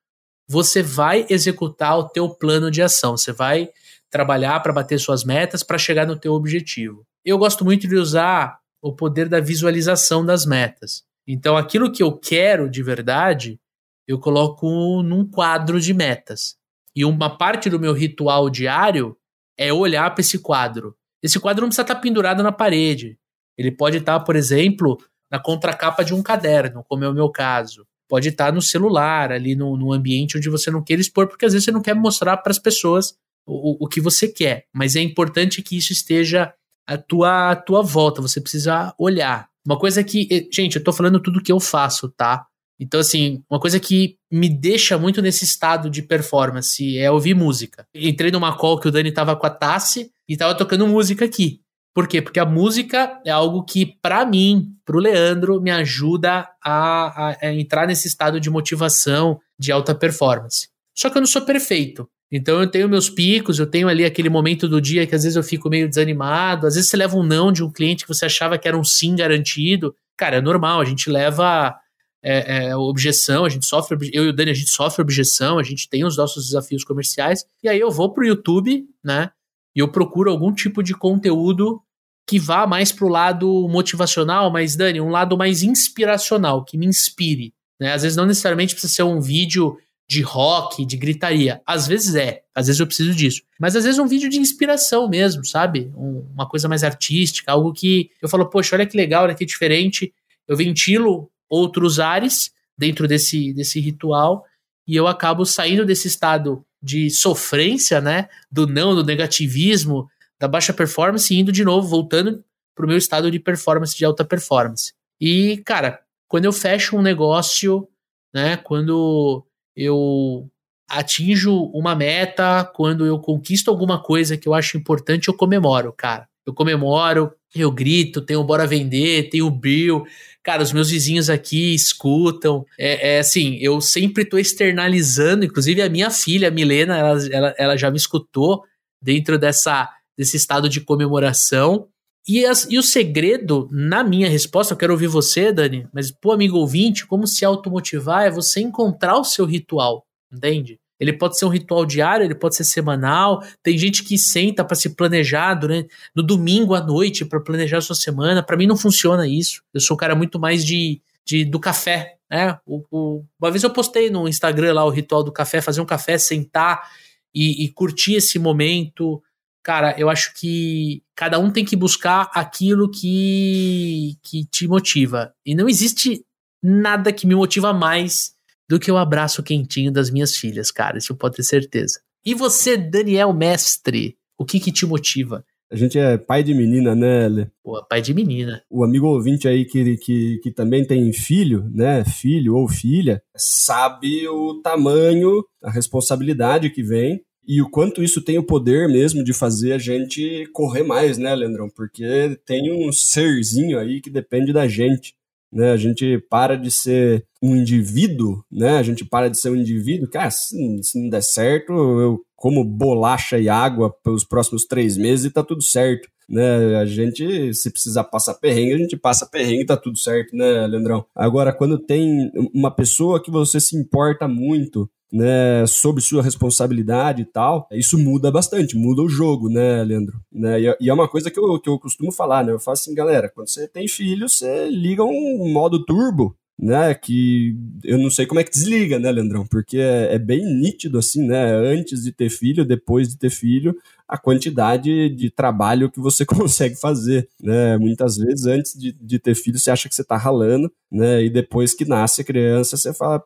[0.48, 3.16] você vai executar o teu plano de ação.
[3.16, 3.68] Você vai
[4.10, 8.58] trabalhar para bater suas metas, para chegar no teu objetivo eu gosto muito de usar
[8.82, 11.04] o poder da visualização das metas.
[11.26, 13.60] Então, aquilo que eu quero de verdade,
[14.08, 16.56] eu coloco num quadro de metas.
[16.96, 19.16] E uma parte do meu ritual diário
[19.56, 20.96] é olhar para esse quadro.
[21.22, 23.18] Esse quadro não precisa estar pendurado na parede.
[23.56, 24.98] Ele pode estar, por exemplo,
[25.30, 27.86] na contracapa de um caderno, como é o meu caso.
[28.08, 31.52] Pode estar no celular, ali no, no ambiente onde você não quer expor, porque às
[31.52, 33.14] vezes você não quer mostrar para as pessoas
[33.46, 34.66] o, o que você quer.
[34.74, 36.52] Mas é importante que isso esteja
[36.90, 39.48] a tua, a tua volta, você precisa olhar.
[39.64, 42.44] Uma coisa que, gente, eu tô falando tudo que eu faço, tá?
[42.80, 47.86] Então, assim, uma coisa que me deixa muito nesse estado de performance é ouvir música.
[47.94, 51.60] Entrei numa call que o Dani tava com a Tassi e tava tocando música aqui.
[51.94, 52.20] Por quê?
[52.20, 57.54] Porque a música é algo que, para mim, pro Leandro, me ajuda a, a, a
[57.54, 60.68] entrar nesse estado de motivação, de alta performance.
[60.96, 62.08] Só que eu não sou perfeito.
[62.32, 65.36] Então eu tenho meus picos, eu tenho ali aquele momento do dia que às vezes
[65.36, 68.26] eu fico meio desanimado, às vezes você leva um não de um cliente que você
[68.26, 69.94] achava que era um sim garantido.
[70.16, 71.74] Cara, é normal, a gente leva
[72.22, 75.62] é, é, objeção, a gente sofre, eu e o Dani, a gente sofre objeção, a
[75.62, 79.30] gente tem os nossos desafios comerciais, e aí eu vou pro YouTube, né,
[79.74, 81.80] e eu procuro algum tipo de conteúdo
[82.28, 87.54] que vá mais pro lado motivacional, mas Dani, um lado mais inspiracional, que me inspire,
[87.80, 89.78] né, às vezes não necessariamente precisa ser um vídeo
[90.10, 91.62] de rock, de gritaria.
[91.64, 93.42] Às vezes é, às vezes eu preciso disso.
[93.60, 95.92] Mas às vezes um vídeo de inspiração mesmo, sabe?
[95.96, 99.46] Um, uma coisa mais artística, algo que eu falo, poxa, olha que legal, olha que
[99.46, 100.12] diferente.
[100.48, 104.44] Eu ventilo outros ares dentro desse, desse ritual
[104.84, 108.28] e eu acabo saindo desse estado de sofrência, né?
[108.50, 112.42] Do não, do negativismo, da baixa performance e indo de novo, voltando
[112.74, 114.92] para o meu estado de performance, de alta performance.
[115.20, 117.86] E, cara, quando eu fecho um negócio,
[118.34, 119.46] né, quando
[119.76, 120.48] eu
[120.88, 126.28] atinjo uma meta, quando eu conquisto alguma coisa que eu acho importante, eu comemoro, cara.
[126.44, 130.04] Eu comemoro, eu grito, tenho bora vender, tenho Bill.
[130.42, 132.64] Cara, os meus vizinhos aqui escutam.
[132.78, 137.54] É, é assim, eu sempre tô externalizando, inclusive a minha filha, a Milena, ela, ela,
[137.58, 138.64] ela já me escutou
[139.00, 141.88] dentro dessa, desse estado de comemoração.
[142.28, 146.32] E, as, e o segredo, na minha resposta, eu quero ouvir você, Dani, mas pro
[146.32, 150.78] amigo ouvinte, como se automotivar é você encontrar o seu ritual, entende?
[151.00, 153.42] Ele pode ser um ritual diário, ele pode ser semanal.
[153.62, 157.80] Tem gente que senta para se planejar durante no domingo à noite para planejar a
[157.80, 158.42] sua semana.
[158.42, 159.62] Para mim não funciona isso.
[159.72, 162.58] Eu sou um cara muito mais de, de do café, né?
[162.66, 165.86] O, o, uma vez eu postei no Instagram lá o ritual do café, fazer um
[165.86, 166.86] café, sentar
[167.34, 169.22] e, e curtir esse momento.
[169.62, 175.34] Cara, eu acho que cada um tem que buscar aquilo que, que te motiva.
[175.44, 176.24] E não existe
[176.62, 178.32] nada que me motiva mais
[178.68, 180.98] do que o abraço quentinho das minhas filhas, cara.
[180.98, 182.00] Isso pode ter certeza.
[182.24, 185.44] E você, Daniel Mestre, o que que te motiva?
[185.72, 187.46] A gente é pai de menina, né, Lê?
[187.62, 188.60] Pô, pai de menina.
[188.68, 194.26] O amigo ouvinte aí que, que, que também tem filho, né, filho ou filha, sabe
[194.26, 199.32] o tamanho, a responsabilidade que vem e o quanto isso tem o poder mesmo de
[199.32, 201.68] fazer a gente correr mais, né, Leandrão?
[201.68, 205.14] Porque tem um serzinho aí que depende da gente
[205.52, 205.72] né?
[205.72, 208.78] A gente para de ser um indivíduo, né?
[208.78, 212.64] A gente para de ser um indivíduo, cara, se, se não der certo, eu como
[212.64, 216.08] bolacha e água pelos próximos três meses e tá tudo certo.
[216.28, 220.34] Né, a gente, se precisar passar perrengue, a gente passa perrengue e tá tudo certo,
[220.36, 221.04] né, Leandrão?
[221.12, 227.24] Agora, quando tem uma pessoa que você se importa muito, né, sobre sua responsabilidade e
[227.24, 230.20] tal, isso muda bastante, muda o jogo, né, Leandro?
[230.32, 232.52] Né, e, é uma coisa que eu, que eu costumo falar, né?
[232.52, 236.94] Eu falo assim, galera, quando você tem filho, você liga um modo turbo, né?
[236.94, 239.46] Que eu não sei como é que desliga, né, Leandrão?
[239.46, 241.54] Porque é, é, bem nítido, assim, né?
[241.54, 243.74] Antes de ter filho, depois de ter filho,
[244.06, 247.78] a quantidade de trabalho que você consegue fazer, né?
[247.78, 251.24] Muitas vezes, antes de, de ter filho, você acha que você tá ralando, né?
[251.24, 253.22] E depois que nasce a criança, você fala,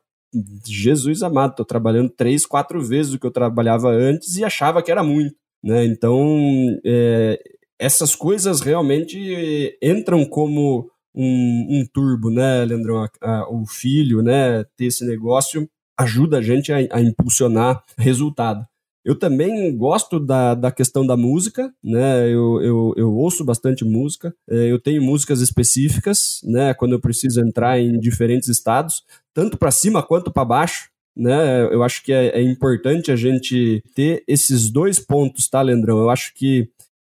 [0.66, 4.90] Jesus amado, tô trabalhando três, quatro vezes o que eu trabalhava antes e achava que
[4.90, 5.84] era muito, né?
[5.84, 6.38] Então,
[6.84, 7.38] é,
[7.78, 13.02] essas coisas realmente entram como um, um turbo, né, Leandrão?
[13.02, 18.66] A, a, o filho, né, ter esse negócio ajuda a gente a, a impulsionar resultado.
[19.04, 22.26] Eu também gosto da, da questão da música, né?
[22.26, 24.34] Eu, eu, eu ouço bastante música.
[24.48, 26.72] É, eu tenho músicas específicas, né?
[26.72, 29.02] Quando eu preciso entrar em diferentes estados,
[29.34, 30.88] tanto para cima quanto para baixo.
[31.14, 31.64] Né?
[31.66, 35.98] Eu acho que é, é, importante a gente ter esses dois pontos, tá, Leandrão?
[35.98, 36.68] Eu acho que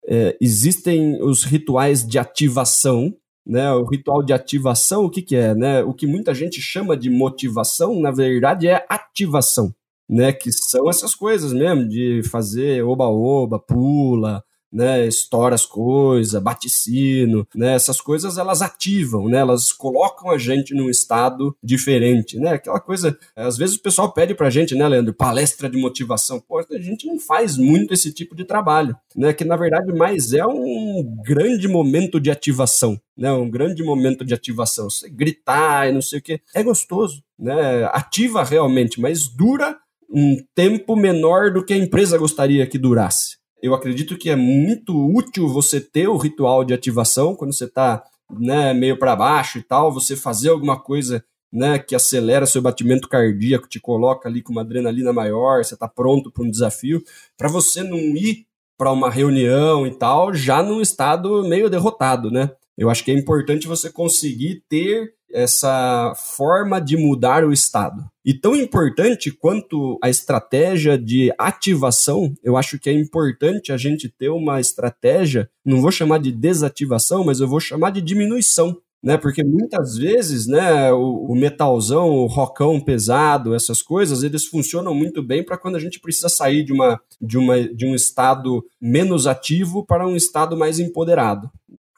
[0.09, 3.15] é, existem os rituais de ativação,
[3.47, 3.71] né?
[3.73, 5.55] O ritual de ativação, o que, que é?
[5.55, 5.83] Né?
[5.83, 9.75] O que muita gente chama de motivação, na verdade, é ativação
[10.09, 10.33] né?
[10.33, 17.47] Que são essas coisas mesmo, de fazer oba-oba, pula, né, estoura as coisas, bate sino,
[17.55, 22.81] né, essas coisas elas ativam, né, elas colocam a gente num estado diferente, né, aquela
[22.81, 26.79] coisa, às vezes o pessoal pede pra gente, né, Leandro, palestra de motivação, pô, a
[26.81, 31.05] gente não faz muito esse tipo de trabalho, né, que na verdade mais é um
[31.23, 36.19] grande momento de ativação, né, um grande momento de ativação, você gritar e não sei
[36.19, 39.77] o que, é gostoso, né, ativa realmente, mas dura
[40.13, 43.39] um tempo menor do que a empresa gostaria que durasse.
[43.63, 48.03] Eu acredito que é muito útil você ter o ritual de ativação quando você está
[48.31, 53.09] né, meio para baixo e tal, você fazer alguma coisa né, que acelera seu batimento
[53.09, 57.03] cardíaco, te coloca ali com uma adrenalina maior, você está pronto para um desafio,
[57.37, 58.47] para você não ir
[58.77, 62.51] para uma reunião e tal já num estado meio derrotado, né?
[62.77, 68.05] Eu acho que é importante você conseguir ter essa forma de mudar o estado.
[68.25, 74.09] E tão importante quanto a estratégia de ativação, eu acho que é importante a gente
[74.09, 78.77] ter uma estratégia, não vou chamar de desativação, mas eu vou chamar de diminuição.
[79.05, 84.95] Né, porque muitas vezes, né, o, o metalzão, o rocão pesado, essas coisas, eles funcionam
[84.95, 88.65] muito bem para quando a gente precisa sair de, uma, de, uma, de um estado
[88.81, 91.51] menos ativo para um estado mais empoderado.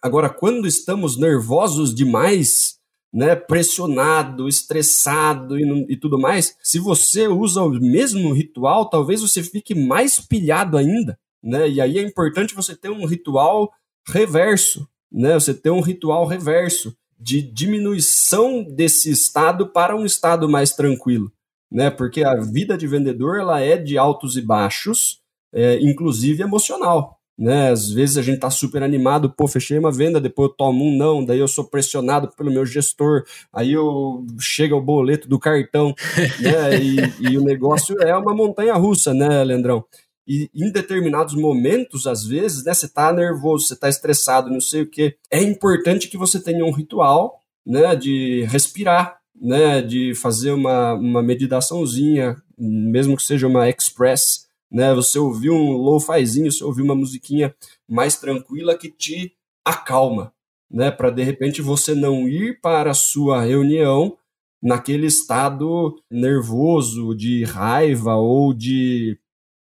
[0.05, 2.78] Agora, quando estamos nervosos demais,
[3.14, 9.40] né, pressionado, estressado e, e, tudo mais, se você usa o mesmo ritual, talvez você
[9.40, 11.68] fique mais pilhado ainda, né?
[11.68, 13.70] E aí é importante você ter um ritual
[14.08, 15.34] reverso, né?
[15.34, 21.30] Você ter um ritual reverso de diminuição desse estado para um estado mais tranquilo,
[21.70, 21.90] né?
[21.90, 25.20] Porque a vida de vendedor ela é de altos e baixos,
[25.52, 27.20] é, inclusive emocional.
[27.39, 27.70] Né?
[27.70, 30.97] Às vezes a gente tá super animado, pô, fechei uma venda, depois eu tomo um
[30.97, 35.95] não, daí eu sou pressionado pelo meu gestor, aí eu chega o boleto do cartão,
[36.41, 36.78] né?
[36.80, 39.85] E, e o negócio é uma montanha russa, né, Leandrão?
[40.26, 44.82] E em determinados momentos, às vezes, né, você tá nervoso, você tá estressado, não sei
[44.82, 45.16] o que.
[45.30, 51.22] É importante que você tenha um ritual, né, de respirar, né, de fazer uma, uma
[51.22, 54.43] meditaçãozinha, mesmo que seja uma express,
[54.75, 57.55] né, você ouvir um lo-fizinho, você ouvir uma musiquinha
[57.89, 59.33] mais tranquila que te
[59.64, 60.35] acalma,
[60.68, 64.18] né, para de repente você não ir para a sua reunião
[64.61, 69.16] naquele estado nervoso, de raiva ou de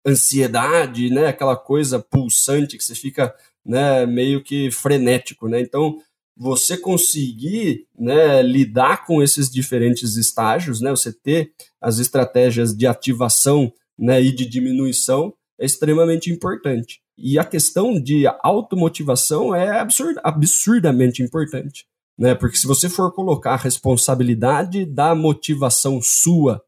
[0.06, 3.34] ansiedade, né, aquela coisa pulsante que você fica,
[3.66, 5.60] né, meio que frenético, né?
[5.60, 5.98] Então,
[6.38, 11.52] você conseguir né, lidar com esses diferentes estágios, né, você ter
[11.82, 17.02] as estratégias de ativação né, e de diminuição é extremamente importante.
[17.18, 21.86] E a questão de automotivação é absurd, absurdamente importante.
[22.18, 26.62] Né, porque se você for colocar a responsabilidade da motivação sua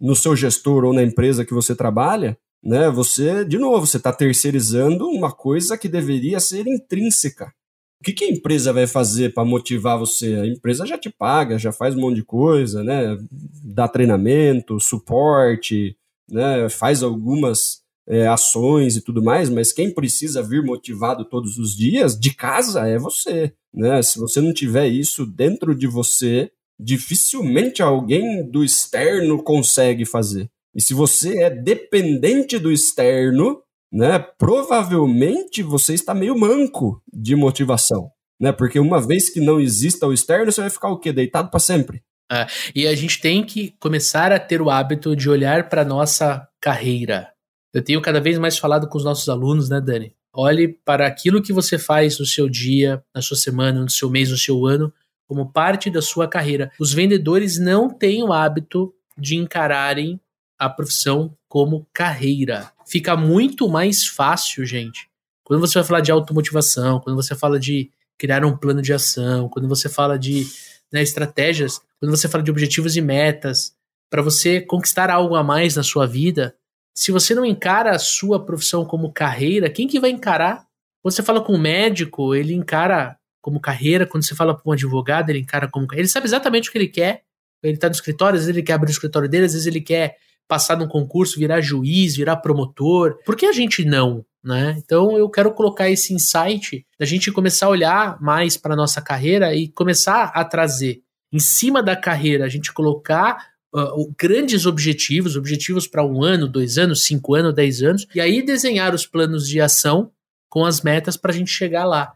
[0.00, 4.12] no seu gestor ou na empresa que você trabalha, né, você, de novo, você está
[4.12, 7.52] terceirizando uma coisa que deveria ser intrínseca
[8.00, 10.34] o que, que a empresa vai fazer para motivar você?
[10.34, 13.16] A empresa já te paga, já faz um monte de coisa, né?
[13.64, 15.96] Dá treinamento, suporte,
[16.28, 16.68] né?
[16.68, 22.18] faz algumas é, ações e tudo mais, mas quem precisa vir motivado todos os dias
[22.18, 23.52] de casa é você.
[23.74, 24.00] Né?
[24.02, 30.48] Se você não tiver isso dentro de você, dificilmente alguém do externo consegue fazer.
[30.74, 38.10] E se você é dependente do externo, né, provavelmente você está meio manco de motivação,
[38.38, 38.52] né?
[38.52, 41.12] Porque uma vez que não exista o externo, você vai ficar o quê?
[41.12, 42.02] Deitado para sempre.
[42.30, 46.46] É, e a gente tem que começar a ter o hábito de olhar para nossa
[46.60, 47.30] carreira.
[47.72, 50.14] Eu tenho cada vez mais falado com os nossos alunos, né, Dani?
[50.32, 54.30] Olhe para aquilo que você faz no seu dia, na sua semana, no seu mês,
[54.30, 54.92] no seu ano,
[55.26, 56.70] como parte da sua carreira.
[56.78, 60.20] Os vendedores não têm o hábito de encararem
[60.58, 65.10] a profissão como carreira fica muito mais fácil, gente.
[65.44, 69.48] Quando você vai falar de automotivação, quando você fala de criar um plano de ação,
[69.48, 70.46] quando você fala de
[70.92, 73.74] né, estratégias, quando você fala de objetivos e metas,
[74.10, 76.54] para você conquistar algo a mais na sua vida,
[76.94, 80.66] se você não encara a sua profissão como carreira, quem que vai encarar?
[81.02, 84.72] Quando você fala com um médico, ele encara como carreira, quando você fala com um
[84.72, 86.06] advogado, ele encara como carreira.
[86.06, 87.22] Ele sabe exatamente o que ele quer.
[87.62, 89.80] Ele está no escritório, às vezes ele quer abrir o escritório dele, às vezes ele
[89.80, 90.16] quer
[90.48, 93.18] passar num concurso, virar juiz, virar promotor.
[93.24, 94.24] Por que a gente não?
[94.46, 94.76] Né?
[94.78, 99.52] Então eu quero colocar esse insight da gente começar a olhar mais para nossa carreira
[99.52, 105.88] e começar a trazer em cima da carreira, a gente colocar uh, grandes objetivos, objetivos
[105.88, 109.60] para um ano, dois anos, cinco anos, dez anos, e aí desenhar os planos de
[109.60, 110.12] ação
[110.48, 112.12] com as metas para a gente chegar lá.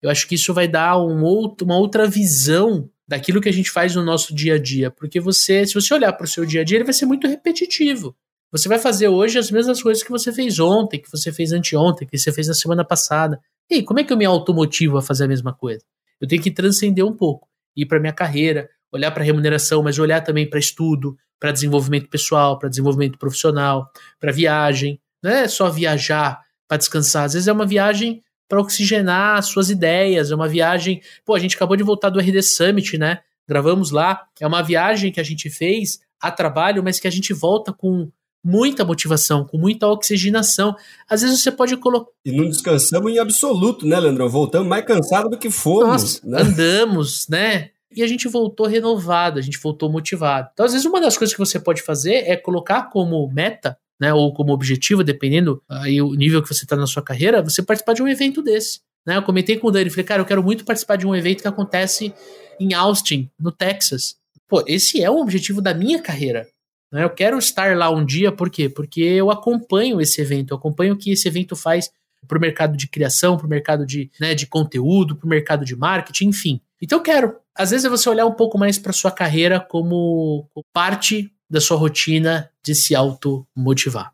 [0.00, 3.70] Eu acho que isso vai dar um outro, uma outra visão daquilo que a gente
[3.70, 4.90] faz no nosso dia a dia.
[4.90, 7.28] Porque você, se você olhar para o seu dia a dia, ele vai ser muito
[7.28, 8.16] repetitivo.
[8.54, 12.06] Você vai fazer hoje as mesmas coisas que você fez ontem, que você fez anteontem,
[12.06, 13.40] que você fez na semana passada.
[13.68, 15.84] E aí, como é que eu me automotivo a fazer a mesma coisa?
[16.20, 20.20] Eu tenho que transcender um pouco, ir para minha carreira, olhar para remuneração, mas olhar
[20.20, 23.90] também para estudo, para desenvolvimento pessoal, para desenvolvimento profissional,
[24.20, 25.00] para viagem.
[25.20, 27.24] Não é só viajar para descansar.
[27.24, 30.30] Às vezes é uma viagem para oxigenar suas ideias.
[30.30, 31.02] É uma viagem.
[31.24, 33.18] Pô, a gente acabou de voltar do RD Summit, né?
[33.48, 34.28] Gravamos lá.
[34.40, 38.12] É uma viagem que a gente fez a trabalho, mas que a gente volta com
[38.44, 40.76] muita motivação, com muita oxigenação.
[41.08, 42.10] Às vezes você pode colocar.
[42.24, 44.28] E não descansamos em absoluto, né, Leandrão?
[44.28, 46.20] Voltamos mais cansados do que fomos.
[46.20, 46.42] Nossa, né?
[46.42, 47.70] andamos, né?
[47.96, 50.50] E a gente voltou renovado, a gente voltou motivado.
[50.52, 54.12] Então, às vezes, uma das coisas que você pode fazer é colocar como meta né,
[54.12, 57.94] ou como objetivo, dependendo aí o nível que você está na sua carreira, você participar
[57.94, 58.80] de um evento desse.
[59.06, 59.16] Né?
[59.16, 61.48] Eu comentei com o Dani, falei, cara, eu quero muito participar de um evento que
[61.48, 62.12] acontece
[62.58, 64.16] em Austin, no Texas.
[64.48, 66.46] Pô, esse é o objetivo da minha carreira.
[66.94, 67.02] Né?
[67.02, 68.68] Eu quero estar lá um dia, por quê?
[68.68, 71.90] Porque eu acompanho esse evento, eu acompanho o que esse evento faz
[72.28, 75.64] para o mercado de criação, para o mercado de, né, de conteúdo, para o mercado
[75.64, 76.60] de marketing, enfim.
[76.80, 77.36] Então eu quero.
[77.52, 81.76] Às vezes é você olhar um pouco mais para sua carreira como parte da sua
[81.76, 84.12] rotina de se automotivar.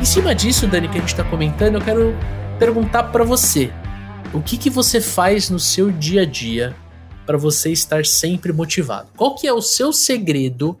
[0.00, 2.14] Em cima disso, Dani, que a gente está comentando, eu quero
[2.58, 3.72] perguntar para você:
[4.34, 6.74] o que, que você faz no seu dia a dia
[7.24, 9.08] para você estar sempre motivado?
[9.16, 10.78] Qual que é o seu segredo?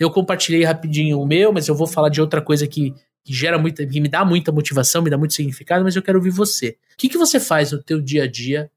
[0.00, 3.58] Eu compartilhei rapidinho o meu, mas eu vou falar de outra coisa que, que gera
[3.58, 6.78] muita, que me dá muita motivação, me dá muito significado, mas eu quero ouvir você.
[6.94, 8.70] O que, que você faz no teu dia a dia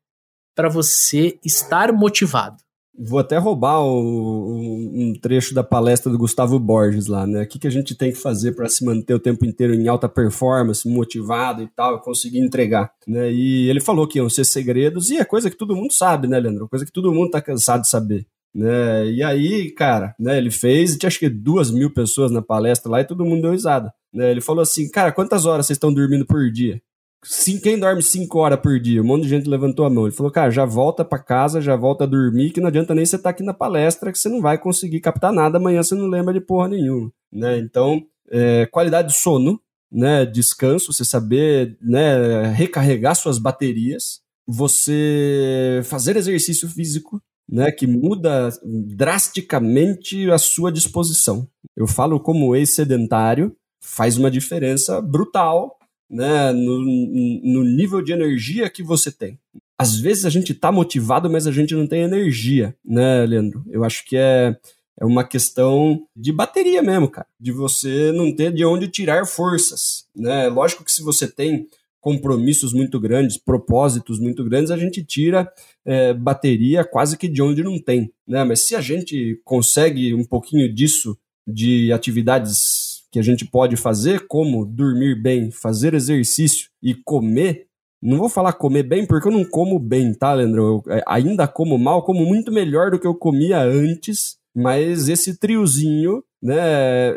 [0.53, 2.66] para você estar motivado?
[2.99, 7.43] Vou até roubar um, um, trecho da palestra do Gustavo Borges lá, né?
[7.43, 9.87] O que, que a gente tem que fazer para se manter o tempo inteiro em
[9.87, 13.31] alta performance, motivado e tal, conseguir entregar, né?
[13.31, 16.39] E ele falou que iam ser segredos e é coisa que todo mundo sabe, né,
[16.39, 16.67] Leandro?
[16.67, 18.25] Coisa que todo mundo tá cansado de saber.
[18.57, 19.11] Né?
[19.11, 23.01] E aí, cara, né, ele fez, tinha acho que duas mil pessoas na palestra lá
[23.01, 23.93] e todo mundo deu risada.
[24.11, 24.31] Né?
[24.31, 26.81] Ele falou assim, cara, quantas horas vocês estão dormindo por dia?
[27.23, 29.01] Sim, quem dorme 5 horas por dia?
[29.01, 30.05] Um monte de gente levantou a mão.
[30.05, 33.05] Ele falou, cara, já volta para casa, já volta a dormir, que não adianta nem
[33.05, 35.95] você estar tá aqui na palestra, que você não vai conseguir captar nada, amanhã você
[35.95, 37.11] não lembra de porra nenhuma.
[37.31, 37.57] Né?
[37.57, 39.59] Então, é, qualidade de sono,
[39.91, 48.49] né, descanso, você saber né, recarregar suas baterias, você fazer exercício físico, né, que muda
[48.63, 51.47] drasticamente a sua disposição.
[51.75, 55.76] Eu falo como ex-sedentário, faz uma diferença brutal
[56.09, 59.37] né, no, no nível de energia que você tem.
[59.77, 63.63] Às vezes a gente está motivado, mas a gente não tem energia, né, Leandro?
[63.69, 64.57] Eu acho que é,
[64.99, 67.27] é uma questão de bateria mesmo, cara.
[67.39, 70.47] De você não ter de onde tirar forças, né?
[70.47, 71.67] Lógico que se você tem
[71.99, 75.51] compromissos muito grandes, propósitos muito grandes, a gente tira
[75.85, 78.43] é, bateria quase que de onde não tem, né?
[78.43, 84.27] Mas se a gente consegue um pouquinho disso de atividades que a gente pode fazer,
[84.27, 87.67] como dormir bem, fazer exercício e comer.
[88.01, 90.83] Não vou falar comer bem porque eu não como bem, tá, Leandro?
[90.87, 95.37] Eu é, ainda como mal, como muito melhor do que eu comia antes, mas esse
[95.39, 96.57] triozinho, né,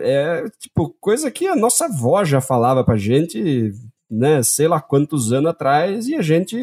[0.03, 3.73] é tipo coisa que a nossa avó já falava pra gente,
[4.11, 6.57] né, sei lá quantos anos atrás, e a gente,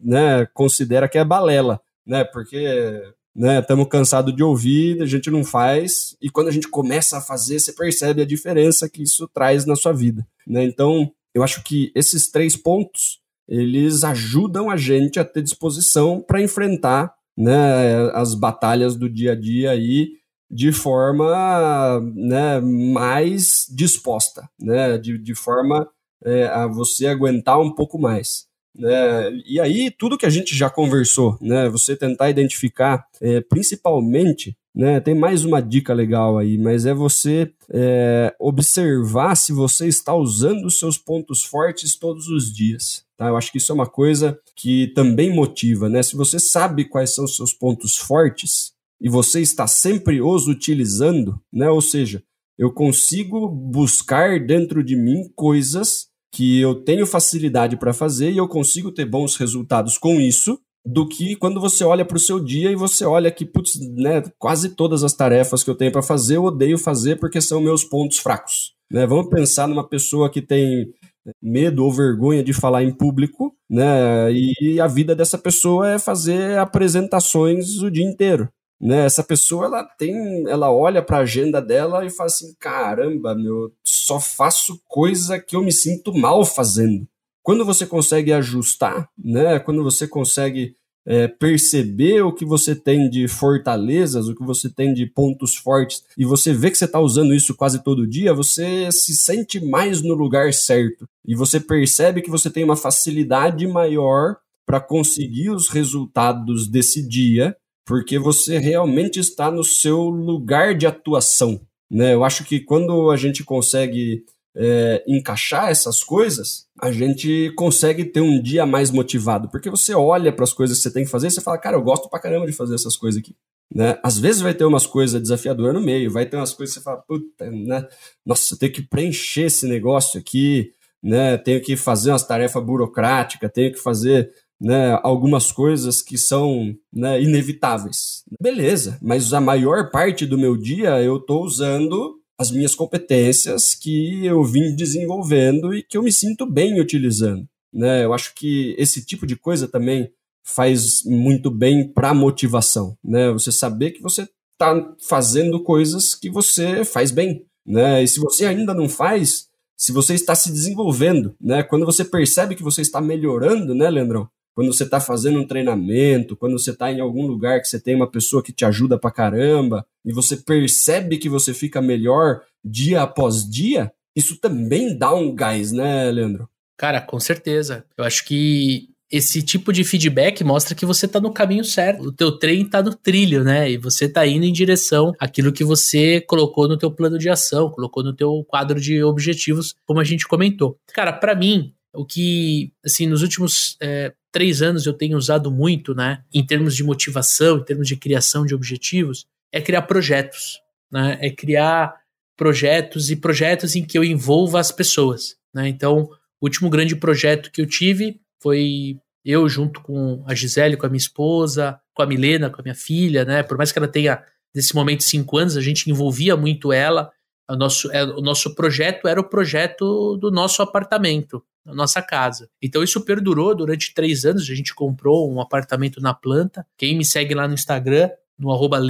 [0.00, 3.02] né, considera que é balela, né, porque
[3.34, 3.60] né?
[3.60, 7.58] Estamos cansados de ouvir, a gente não faz, e quando a gente começa a fazer,
[7.58, 10.64] você percebe a diferença que isso traz na sua vida, né?
[10.64, 16.42] Então, eu acho que esses três pontos, eles ajudam a gente a ter disposição para
[16.42, 20.10] enfrentar, né, as batalhas do dia a dia aí
[20.50, 25.88] de forma, né, mais disposta, né, de, de forma
[26.22, 28.46] é, a você aguentar um pouco mais.
[28.74, 29.42] Né?
[29.46, 31.68] E aí, tudo que a gente já conversou, né?
[31.68, 35.00] Você tentar identificar, é, principalmente, né?
[35.00, 40.64] Tem mais uma dica legal aí, mas é você é, observar se você está usando
[40.64, 43.04] os seus pontos fortes todos os dias.
[43.16, 43.28] Tá?
[43.28, 46.02] Eu acho que isso é uma coisa que também motiva, né?
[46.02, 51.38] Se você sabe quais são os seus pontos fortes e você está sempre os utilizando,
[51.52, 51.68] né?
[51.68, 52.22] Ou seja,
[52.58, 58.48] eu consigo buscar dentro de mim coisas que eu tenho facilidade para fazer e eu
[58.48, 62.70] consigo ter bons resultados com isso, do que quando você olha para o seu dia
[62.70, 66.36] e você olha que, putz, né, quase todas as tarefas que eu tenho para fazer
[66.36, 68.72] eu odeio fazer porque são meus pontos fracos.
[68.90, 69.06] Né?
[69.06, 70.92] Vamos pensar numa pessoa que tem
[71.40, 74.32] medo ou vergonha de falar em público, né?
[74.32, 78.48] E a vida dessa pessoa é fazer apresentações o dia inteiro
[78.82, 79.06] né?
[79.06, 83.72] Essa pessoa ela tem, ela olha para a agenda dela e fala assim: "Caramba, meu,
[83.84, 87.06] só faço coisa que eu me sinto mal fazendo".
[87.42, 89.58] Quando você consegue ajustar, né?
[89.60, 90.74] Quando você consegue
[91.06, 96.04] é, perceber o que você tem de fortalezas, o que você tem de pontos fortes,
[96.16, 100.02] e você vê que você está usando isso quase todo dia, você se sente mais
[100.02, 101.06] no lugar certo.
[101.26, 107.56] E você percebe que você tem uma facilidade maior para conseguir os resultados desse dia
[107.84, 111.60] porque você realmente está no seu lugar de atuação.
[111.90, 112.14] Né?
[112.14, 114.24] Eu acho que quando a gente consegue
[114.54, 120.32] é, encaixar essas coisas, a gente consegue ter um dia mais motivado, porque você olha
[120.32, 122.20] para as coisas que você tem que fazer e você fala, cara, eu gosto pra
[122.20, 123.34] caramba de fazer essas coisas aqui.
[123.74, 123.98] Né?
[124.02, 126.84] Às vezes vai ter umas coisas desafiadoras no meio, vai ter umas coisas que você
[126.84, 127.86] fala, puta, né?
[128.24, 130.72] Nossa, eu tenho que preencher esse negócio aqui,
[131.02, 131.38] né?
[131.38, 134.30] Tenho que fazer umas tarefas burocráticas, tenho que fazer
[134.62, 138.22] né, algumas coisas que são né, inevitáveis.
[138.40, 144.24] Beleza, mas a maior parte do meu dia eu estou usando as minhas competências que
[144.24, 147.44] eu vim desenvolvendo e que eu me sinto bem utilizando.
[147.72, 148.04] Né?
[148.04, 150.10] Eu acho que esse tipo de coisa também
[150.44, 152.96] faz muito bem para a motivação.
[153.02, 153.32] Né?
[153.32, 157.44] Você saber que você está fazendo coisas que você faz bem.
[157.66, 158.02] Né?
[158.04, 161.64] E se você ainda não faz, se você está se desenvolvendo, né?
[161.64, 164.28] Quando você percebe que você está melhorando, né, Leandrão?
[164.54, 167.94] Quando você está fazendo um treinamento, quando você está em algum lugar que você tem
[167.94, 173.02] uma pessoa que te ajuda pra caramba, e você percebe que você fica melhor dia
[173.02, 176.48] após dia, isso também dá um gás, né, Leandro?
[176.76, 177.84] Cara, com certeza.
[177.96, 182.04] Eu acho que esse tipo de feedback mostra que você tá no caminho certo.
[182.04, 183.70] O teu trem tá no trilho, né?
[183.70, 187.70] E você tá indo em direção àquilo que você colocou no teu plano de ação,
[187.70, 190.78] colocou no teu quadro de objetivos, como a gente comentou.
[190.94, 195.94] Cara, para mim, o que, assim, nos últimos é, três anos eu tenho usado muito,
[195.94, 200.60] né, em termos de motivação, em termos de criação de objetivos, é criar projetos,
[200.90, 201.94] né, é criar
[202.36, 205.68] projetos e projetos em que eu envolva as pessoas, né.
[205.68, 206.08] Então,
[206.40, 210.88] o último grande projeto que eu tive foi eu junto com a Gisele, com a
[210.88, 213.42] minha esposa, com a Milena, com a minha filha, né?
[213.42, 214.22] Por mais que ela tenha
[214.54, 217.10] nesse momento cinco anos, a gente envolvia muito ela.
[217.48, 222.48] O nosso, é, o nosso projeto era o projeto do nosso apartamento, da nossa casa.
[222.60, 224.48] Então isso perdurou durante três anos.
[224.50, 226.66] A gente comprou um apartamento na planta.
[226.76, 228.80] Quem me segue lá no Instagram, no arroba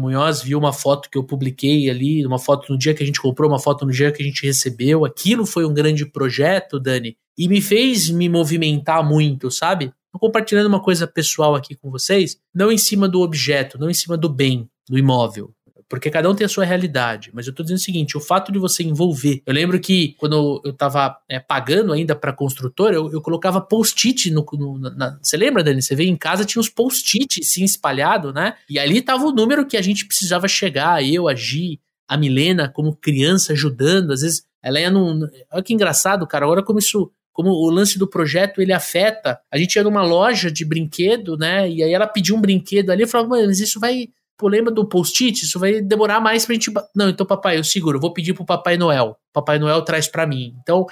[0.00, 3.20] Munhoz, viu uma foto que eu publiquei ali, uma foto no dia que a gente
[3.20, 5.04] comprou, uma foto no dia que a gente recebeu.
[5.04, 9.92] Aquilo foi um grande projeto, Dani, e me fez me movimentar muito, sabe?
[10.12, 14.16] Compartilhando uma coisa pessoal aqui com vocês, não em cima do objeto, não em cima
[14.16, 15.52] do bem, do imóvel.
[15.92, 17.30] Porque cada um tem a sua realidade.
[17.34, 19.42] Mas eu tô dizendo o seguinte: o fato de você envolver.
[19.44, 24.30] Eu lembro que quando eu tava é, pagando ainda pra construtora, eu, eu colocava post-it
[24.30, 24.42] no.
[24.54, 25.82] no na, você lembra, Dani?
[25.82, 28.54] Você veio em casa, tinha uns post-it sim espalhado, né?
[28.70, 31.78] E ali tava o número que a gente precisava chegar, eu, a Gi,
[32.08, 34.12] a Milena, como criança, ajudando.
[34.12, 35.28] Às vezes ela ia num.
[35.52, 36.46] Olha que engraçado, cara.
[36.46, 39.40] Agora como isso como o lance do projeto ele afeta.
[39.50, 41.68] A gente ia numa loja de brinquedo, né?
[41.68, 44.08] E aí ela pediu um brinquedo ali, eu falava, mas isso vai.
[44.42, 45.44] Pô, lembra do post-it?
[45.44, 46.68] Isso vai demorar mais pra gente.
[46.96, 49.16] Não, então, papai, eu seguro, eu vou pedir pro Papai Noel.
[49.32, 50.56] Papai Noel traz para mim.
[50.60, 50.84] Então,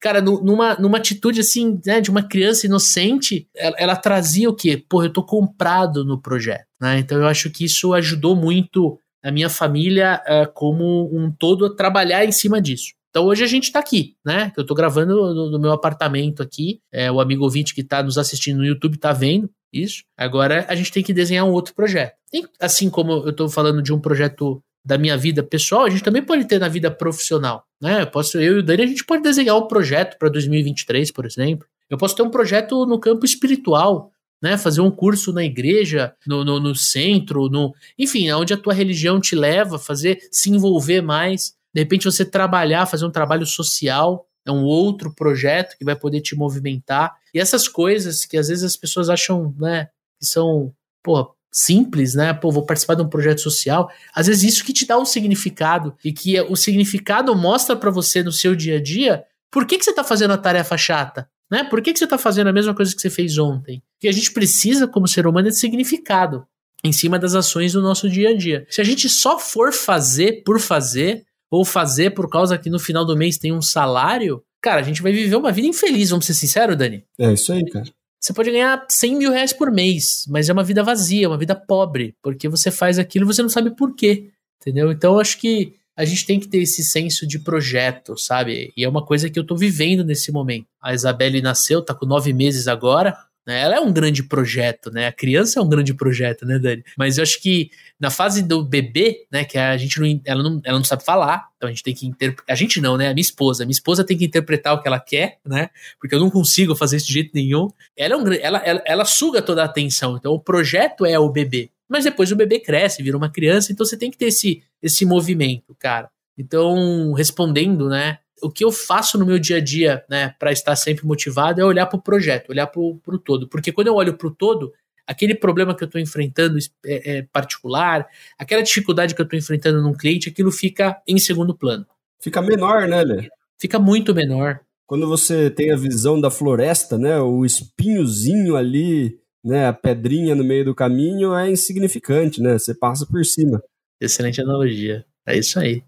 [0.00, 4.80] cara, numa, numa atitude assim, né, de uma criança inocente, ela, ela trazia o quê?
[4.88, 7.00] Pô, eu tô comprado no projeto, né?
[7.00, 11.74] Então eu acho que isso ajudou muito a minha família uh, como um todo a
[11.74, 12.92] trabalhar em cima disso.
[13.10, 14.52] Então hoje a gente está aqui, né?
[14.56, 16.80] Eu estou gravando no, no, meu apartamento aqui.
[16.92, 20.04] É, o amigo ouvinte que está nos assistindo no YouTube está vendo isso.
[20.16, 22.14] Agora a gente tem que desenhar um outro projeto.
[22.60, 26.22] Assim como eu estou falando de um projeto da minha vida pessoal, a gente também
[26.22, 28.02] pode ter na vida profissional, né?
[28.02, 31.24] Eu, posso, eu e o Dani, a gente pode desenhar um projeto para 2023, por
[31.24, 31.66] exemplo.
[31.88, 34.10] Eu posso ter um projeto no campo espiritual,
[34.42, 34.58] né?
[34.58, 39.18] Fazer um curso na igreja, no, no, no centro, no, enfim, onde a tua religião
[39.20, 41.54] te leva, fazer se envolver mais.
[41.72, 46.20] De repente você trabalhar, fazer um trabalho social, é um outro projeto que vai poder
[46.20, 47.16] te movimentar.
[47.32, 49.88] E essas coisas que às vezes as pessoas acham, né,
[50.20, 50.72] que são,
[51.02, 52.34] pô, simples, né?
[52.34, 53.88] Pô, vou participar de um projeto social.
[54.12, 58.24] Às vezes isso que te dá um significado e que o significado mostra para você
[58.24, 59.24] no seu dia a dia
[59.54, 61.62] por que, que você está fazendo a tarefa chata, né?
[61.62, 63.80] Por que, que você está fazendo a mesma coisa que você fez ontem?
[63.92, 66.44] Porque a gente precisa, como ser humano, de significado
[66.82, 68.66] em cima das ações do nosso dia a dia.
[68.68, 73.06] Se a gente só for fazer por fazer, ou fazer por causa que no final
[73.06, 76.34] do mês tem um salário, cara, a gente vai viver uma vida infeliz, vamos ser
[76.34, 77.04] sinceros, Dani?
[77.16, 77.86] É isso aí, cara.
[78.24, 81.54] Você pode ganhar 100 mil reais por mês, mas é uma vida vazia, uma vida
[81.54, 84.90] pobre, porque você faz aquilo e você não sabe por quê, entendeu?
[84.90, 88.72] Então, acho que a gente tem que ter esse senso de projeto, sabe?
[88.74, 90.64] E é uma coisa que eu tô vivendo nesse momento.
[90.80, 93.14] A Isabelle nasceu, tá com nove meses agora,
[93.46, 93.60] né?
[93.60, 95.06] Ela é um grande projeto, né?
[95.06, 96.84] A criança é um grande projeto, né, Dani?
[96.96, 97.70] Mas eu acho que
[98.00, 101.48] na fase do bebê, né, que a gente não, ela não, ela não sabe falar,
[101.56, 102.52] então a gente tem que interpretar.
[102.52, 103.08] A gente não, né?
[103.08, 103.62] A minha esposa.
[103.62, 105.68] A minha esposa tem que interpretar o que ela quer, né?
[106.00, 107.68] Porque eu não consigo fazer isso de jeito nenhum.
[107.96, 110.16] Ela, é um, ela, ela, ela suga toda a atenção.
[110.16, 111.70] Então o projeto é o bebê.
[111.88, 115.04] Mas depois o bebê cresce, vira uma criança, então você tem que ter esse, esse
[115.04, 116.10] movimento, cara.
[116.36, 118.18] Então, respondendo, né?
[118.42, 121.64] O que eu faço no meu dia a dia, né, para estar sempre motivado é
[121.64, 123.48] olhar para o projeto, olhar para o todo.
[123.48, 124.72] Porque quando eu olho para o todo,
[125.06, 128.06] aquele problema que eu estou enfrentando é, é, particular,
[128.38, 131.86] aquela dificuldade que eu estou enfrentando num cliente, aquilo fica em segundo plano.
[132.20, 133.28] Fica menor, né, Lê?
[133.58, 134.60] Fica muito menor.
[134.86, 140.44] Quando você tem a visão da floresta, né, o espinhozinho ali, né, a pedrinha no
[140.44, 142.58] meio do caminho é insignificante, né?
[142.58, 143.62] Você passa por cima.
[144.00, 145.04] Excelente analogia.
[145.26, 145.82] É isso aí.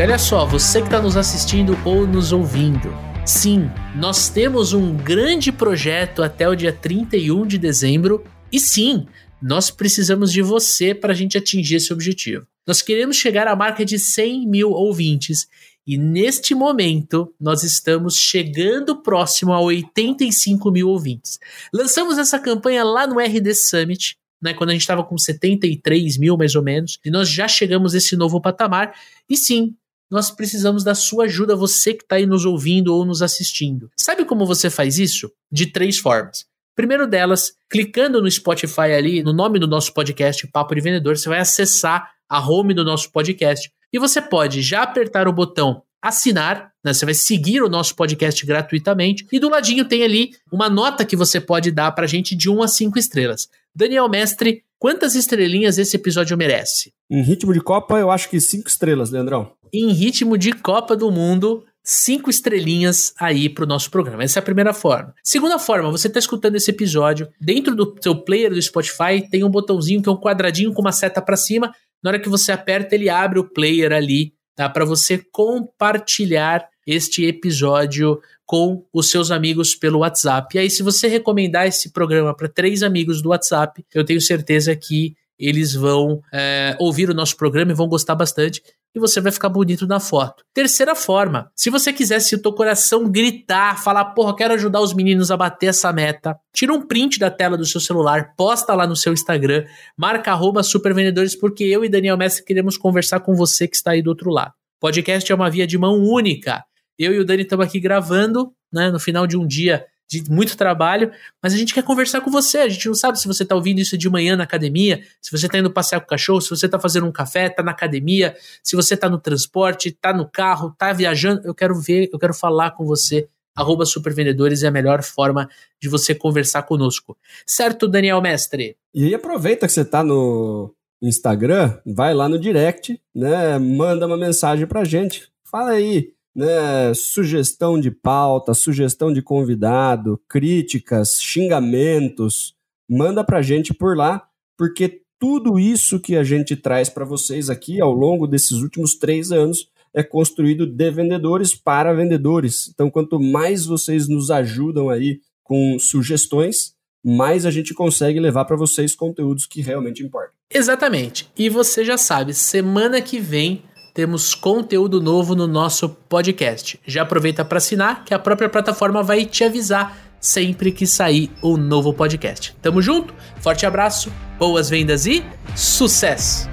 [0.00, 2.88] E olha só, você que está nos assistindo ou nos ouvindo.
[3.26, 8.24] Sim, nós temos um grande projeto até o dia 31 de dezembro.
[8.50, 9.06] E sim,
[9.42, 12.46] nós precisamos de você para a gente atingir esse objetivo.
[12.66, 15.46] Nós queremos chegar à marca de 100 mil ouvintes.
[15.86, 21.38] E neste momento, nós estamos chegando próximo a 85 mil ouvintes.
[21.74, 26.38] Lançamos essa campanha lá no RD Summit, né, quando a gente estava com 73 mil
[26.38, 28.94] mais ou menos, e nós já chegamos a esse novo patamar.
[29.28, 29.74] E sim,
[30.10, 33.90] nós precisamos da sua ajuda, você que está aí nos ouvindo ou nos assistindo.
[33.96, 35.30] Sabe como você faz isso?
[35.50, 36.44] De três formas.
[36.74, 41.28] Primeiro delas, clicando no Spotify ali, no nome do nosso podcast, Papo de Vendedor, você
[41.28, 43.70] vai acessar a home do nosso podcast.
[43.92, 46.92] E você pode já apertar o botão assinar, né?
[46.92, 49.26] Você vai seguir o nosso podcast gratuitamente.
[49.30, 52.48] E do ladinho tem ali uma nota que você pode dar para a gente de
[52.48, 53.48] 1 a 5 estrelas.
[53.74, 56.94] Daniel Mestre Quantas estrelinhas esse episódio merece?
[57.10, 59.52] Em ritmo de Copa, eu acho que cinco estrelas, Leandrão.
[59.70, 64.24] Em ritmo de Copa do Mundo, cinco estrelinhas aí pro nosso programa.
[64.24, 65.14] Essa é a primeira forma.
[65.22, 69.50] Segunda forma, você tá escutando esse episódio, dentro do seu player do Spotify tem um
[69.50, 71.74] botãozinho que é um quadradinho com uma seta para cima.
[72.02, 74.66] Na hora que você aperta, ele abre o player ali, tá?
[74.66, 78.18] Para você compartilhar este episódio
[78.50, 80.56] com os seus amigos pelo WhatsApp.
[80.56, 84.74] E aí, se você recomendar esse programa para três amigos do WhatsApp, eu tenho certeza
[84.74, 88.60] que eles vão é, ouvir o nosso programa e vão gostar bastante
[88.92, 90.42] e você vai ficar bonito na foto.
[90.52, 94.92] Terceira forma, se você quiser se o teu coração gritar, falar, porra, quero ajudar os
[94.92, 98.84] meninos a bater essa meta, tira um print da tela do seu celular, posta lá
[98.84, 99.64] no seu Instagram,
[99.96, 104.02] marca arroba supervendedores, porque eu e Daniel Mestre queremos conversar com você que está aí
[104.02, 104.54] do outro lado.
[104.80, 106.64] Podcast é uma via de mão única.
[107.00, 110.54] Eu e o Dani estamos aqui gravando, né, no final de um dia de muito
[110.54, 111.10] trabalho,
[111.42, 112.58] mas a gente quer conversar com você.
[112.58, 115.46] A gente não sabe se você está ouvindo isso de manhã na academia, se você
[115.46, 118.36] está indo passear com o cachorro, se você está fazendo um café, está na academia,
[118.62, 121.40] se você está no transporte, está no carro, está viajando.
[121.42, 123.28] Eu quero ver, eu quero falar com você.
[123.56, 125.48] Arroba Supervendedores é a melhor forma
[125.80, 127.16] de você conversar conosco.
[127.46, 128.76] Certo, Daniel Mestre?
[128.92, 133.58] E aproveita que você está no Instagram, vai lá no direct, né?
[133.58, 135.30] Manda uma mensagem pra gente.
[135.44, 142.54] Fala aí né, sugestão de pauta, sugestão de convidado, críticas, xingamentos,
[142.88, 144.26] manda pra gente por lá,
[144.56, 149.30] porque tudo isso que a gente traz para vocês aqui ao longo desses últimos três
[149.30, 152.68] anos é construído de vendedores para vendedores.
[152.72, 156.74] Então, quanto mais vocês nos ajudam aí com sugestões,
[157.04, 160.32] mais a gente consegue levar para vocês conteúdos que realmente importam.
[160.52, 161.28] Exatamente.
[161.36, 163.62] E você já sabe, semana que vem
[163.92, 166.80] temos conteúdo novo no nosso podcast.
[166.86, 171.56] Já aproveita para assinar, que a própria plataforma vai te avisar sempre que sair um
[171.56, 172.54] novo podcast.
[172.60, 175.24] Tamo junto, forte abraço, boas vendas e
[175.56, 176.48] sucesso!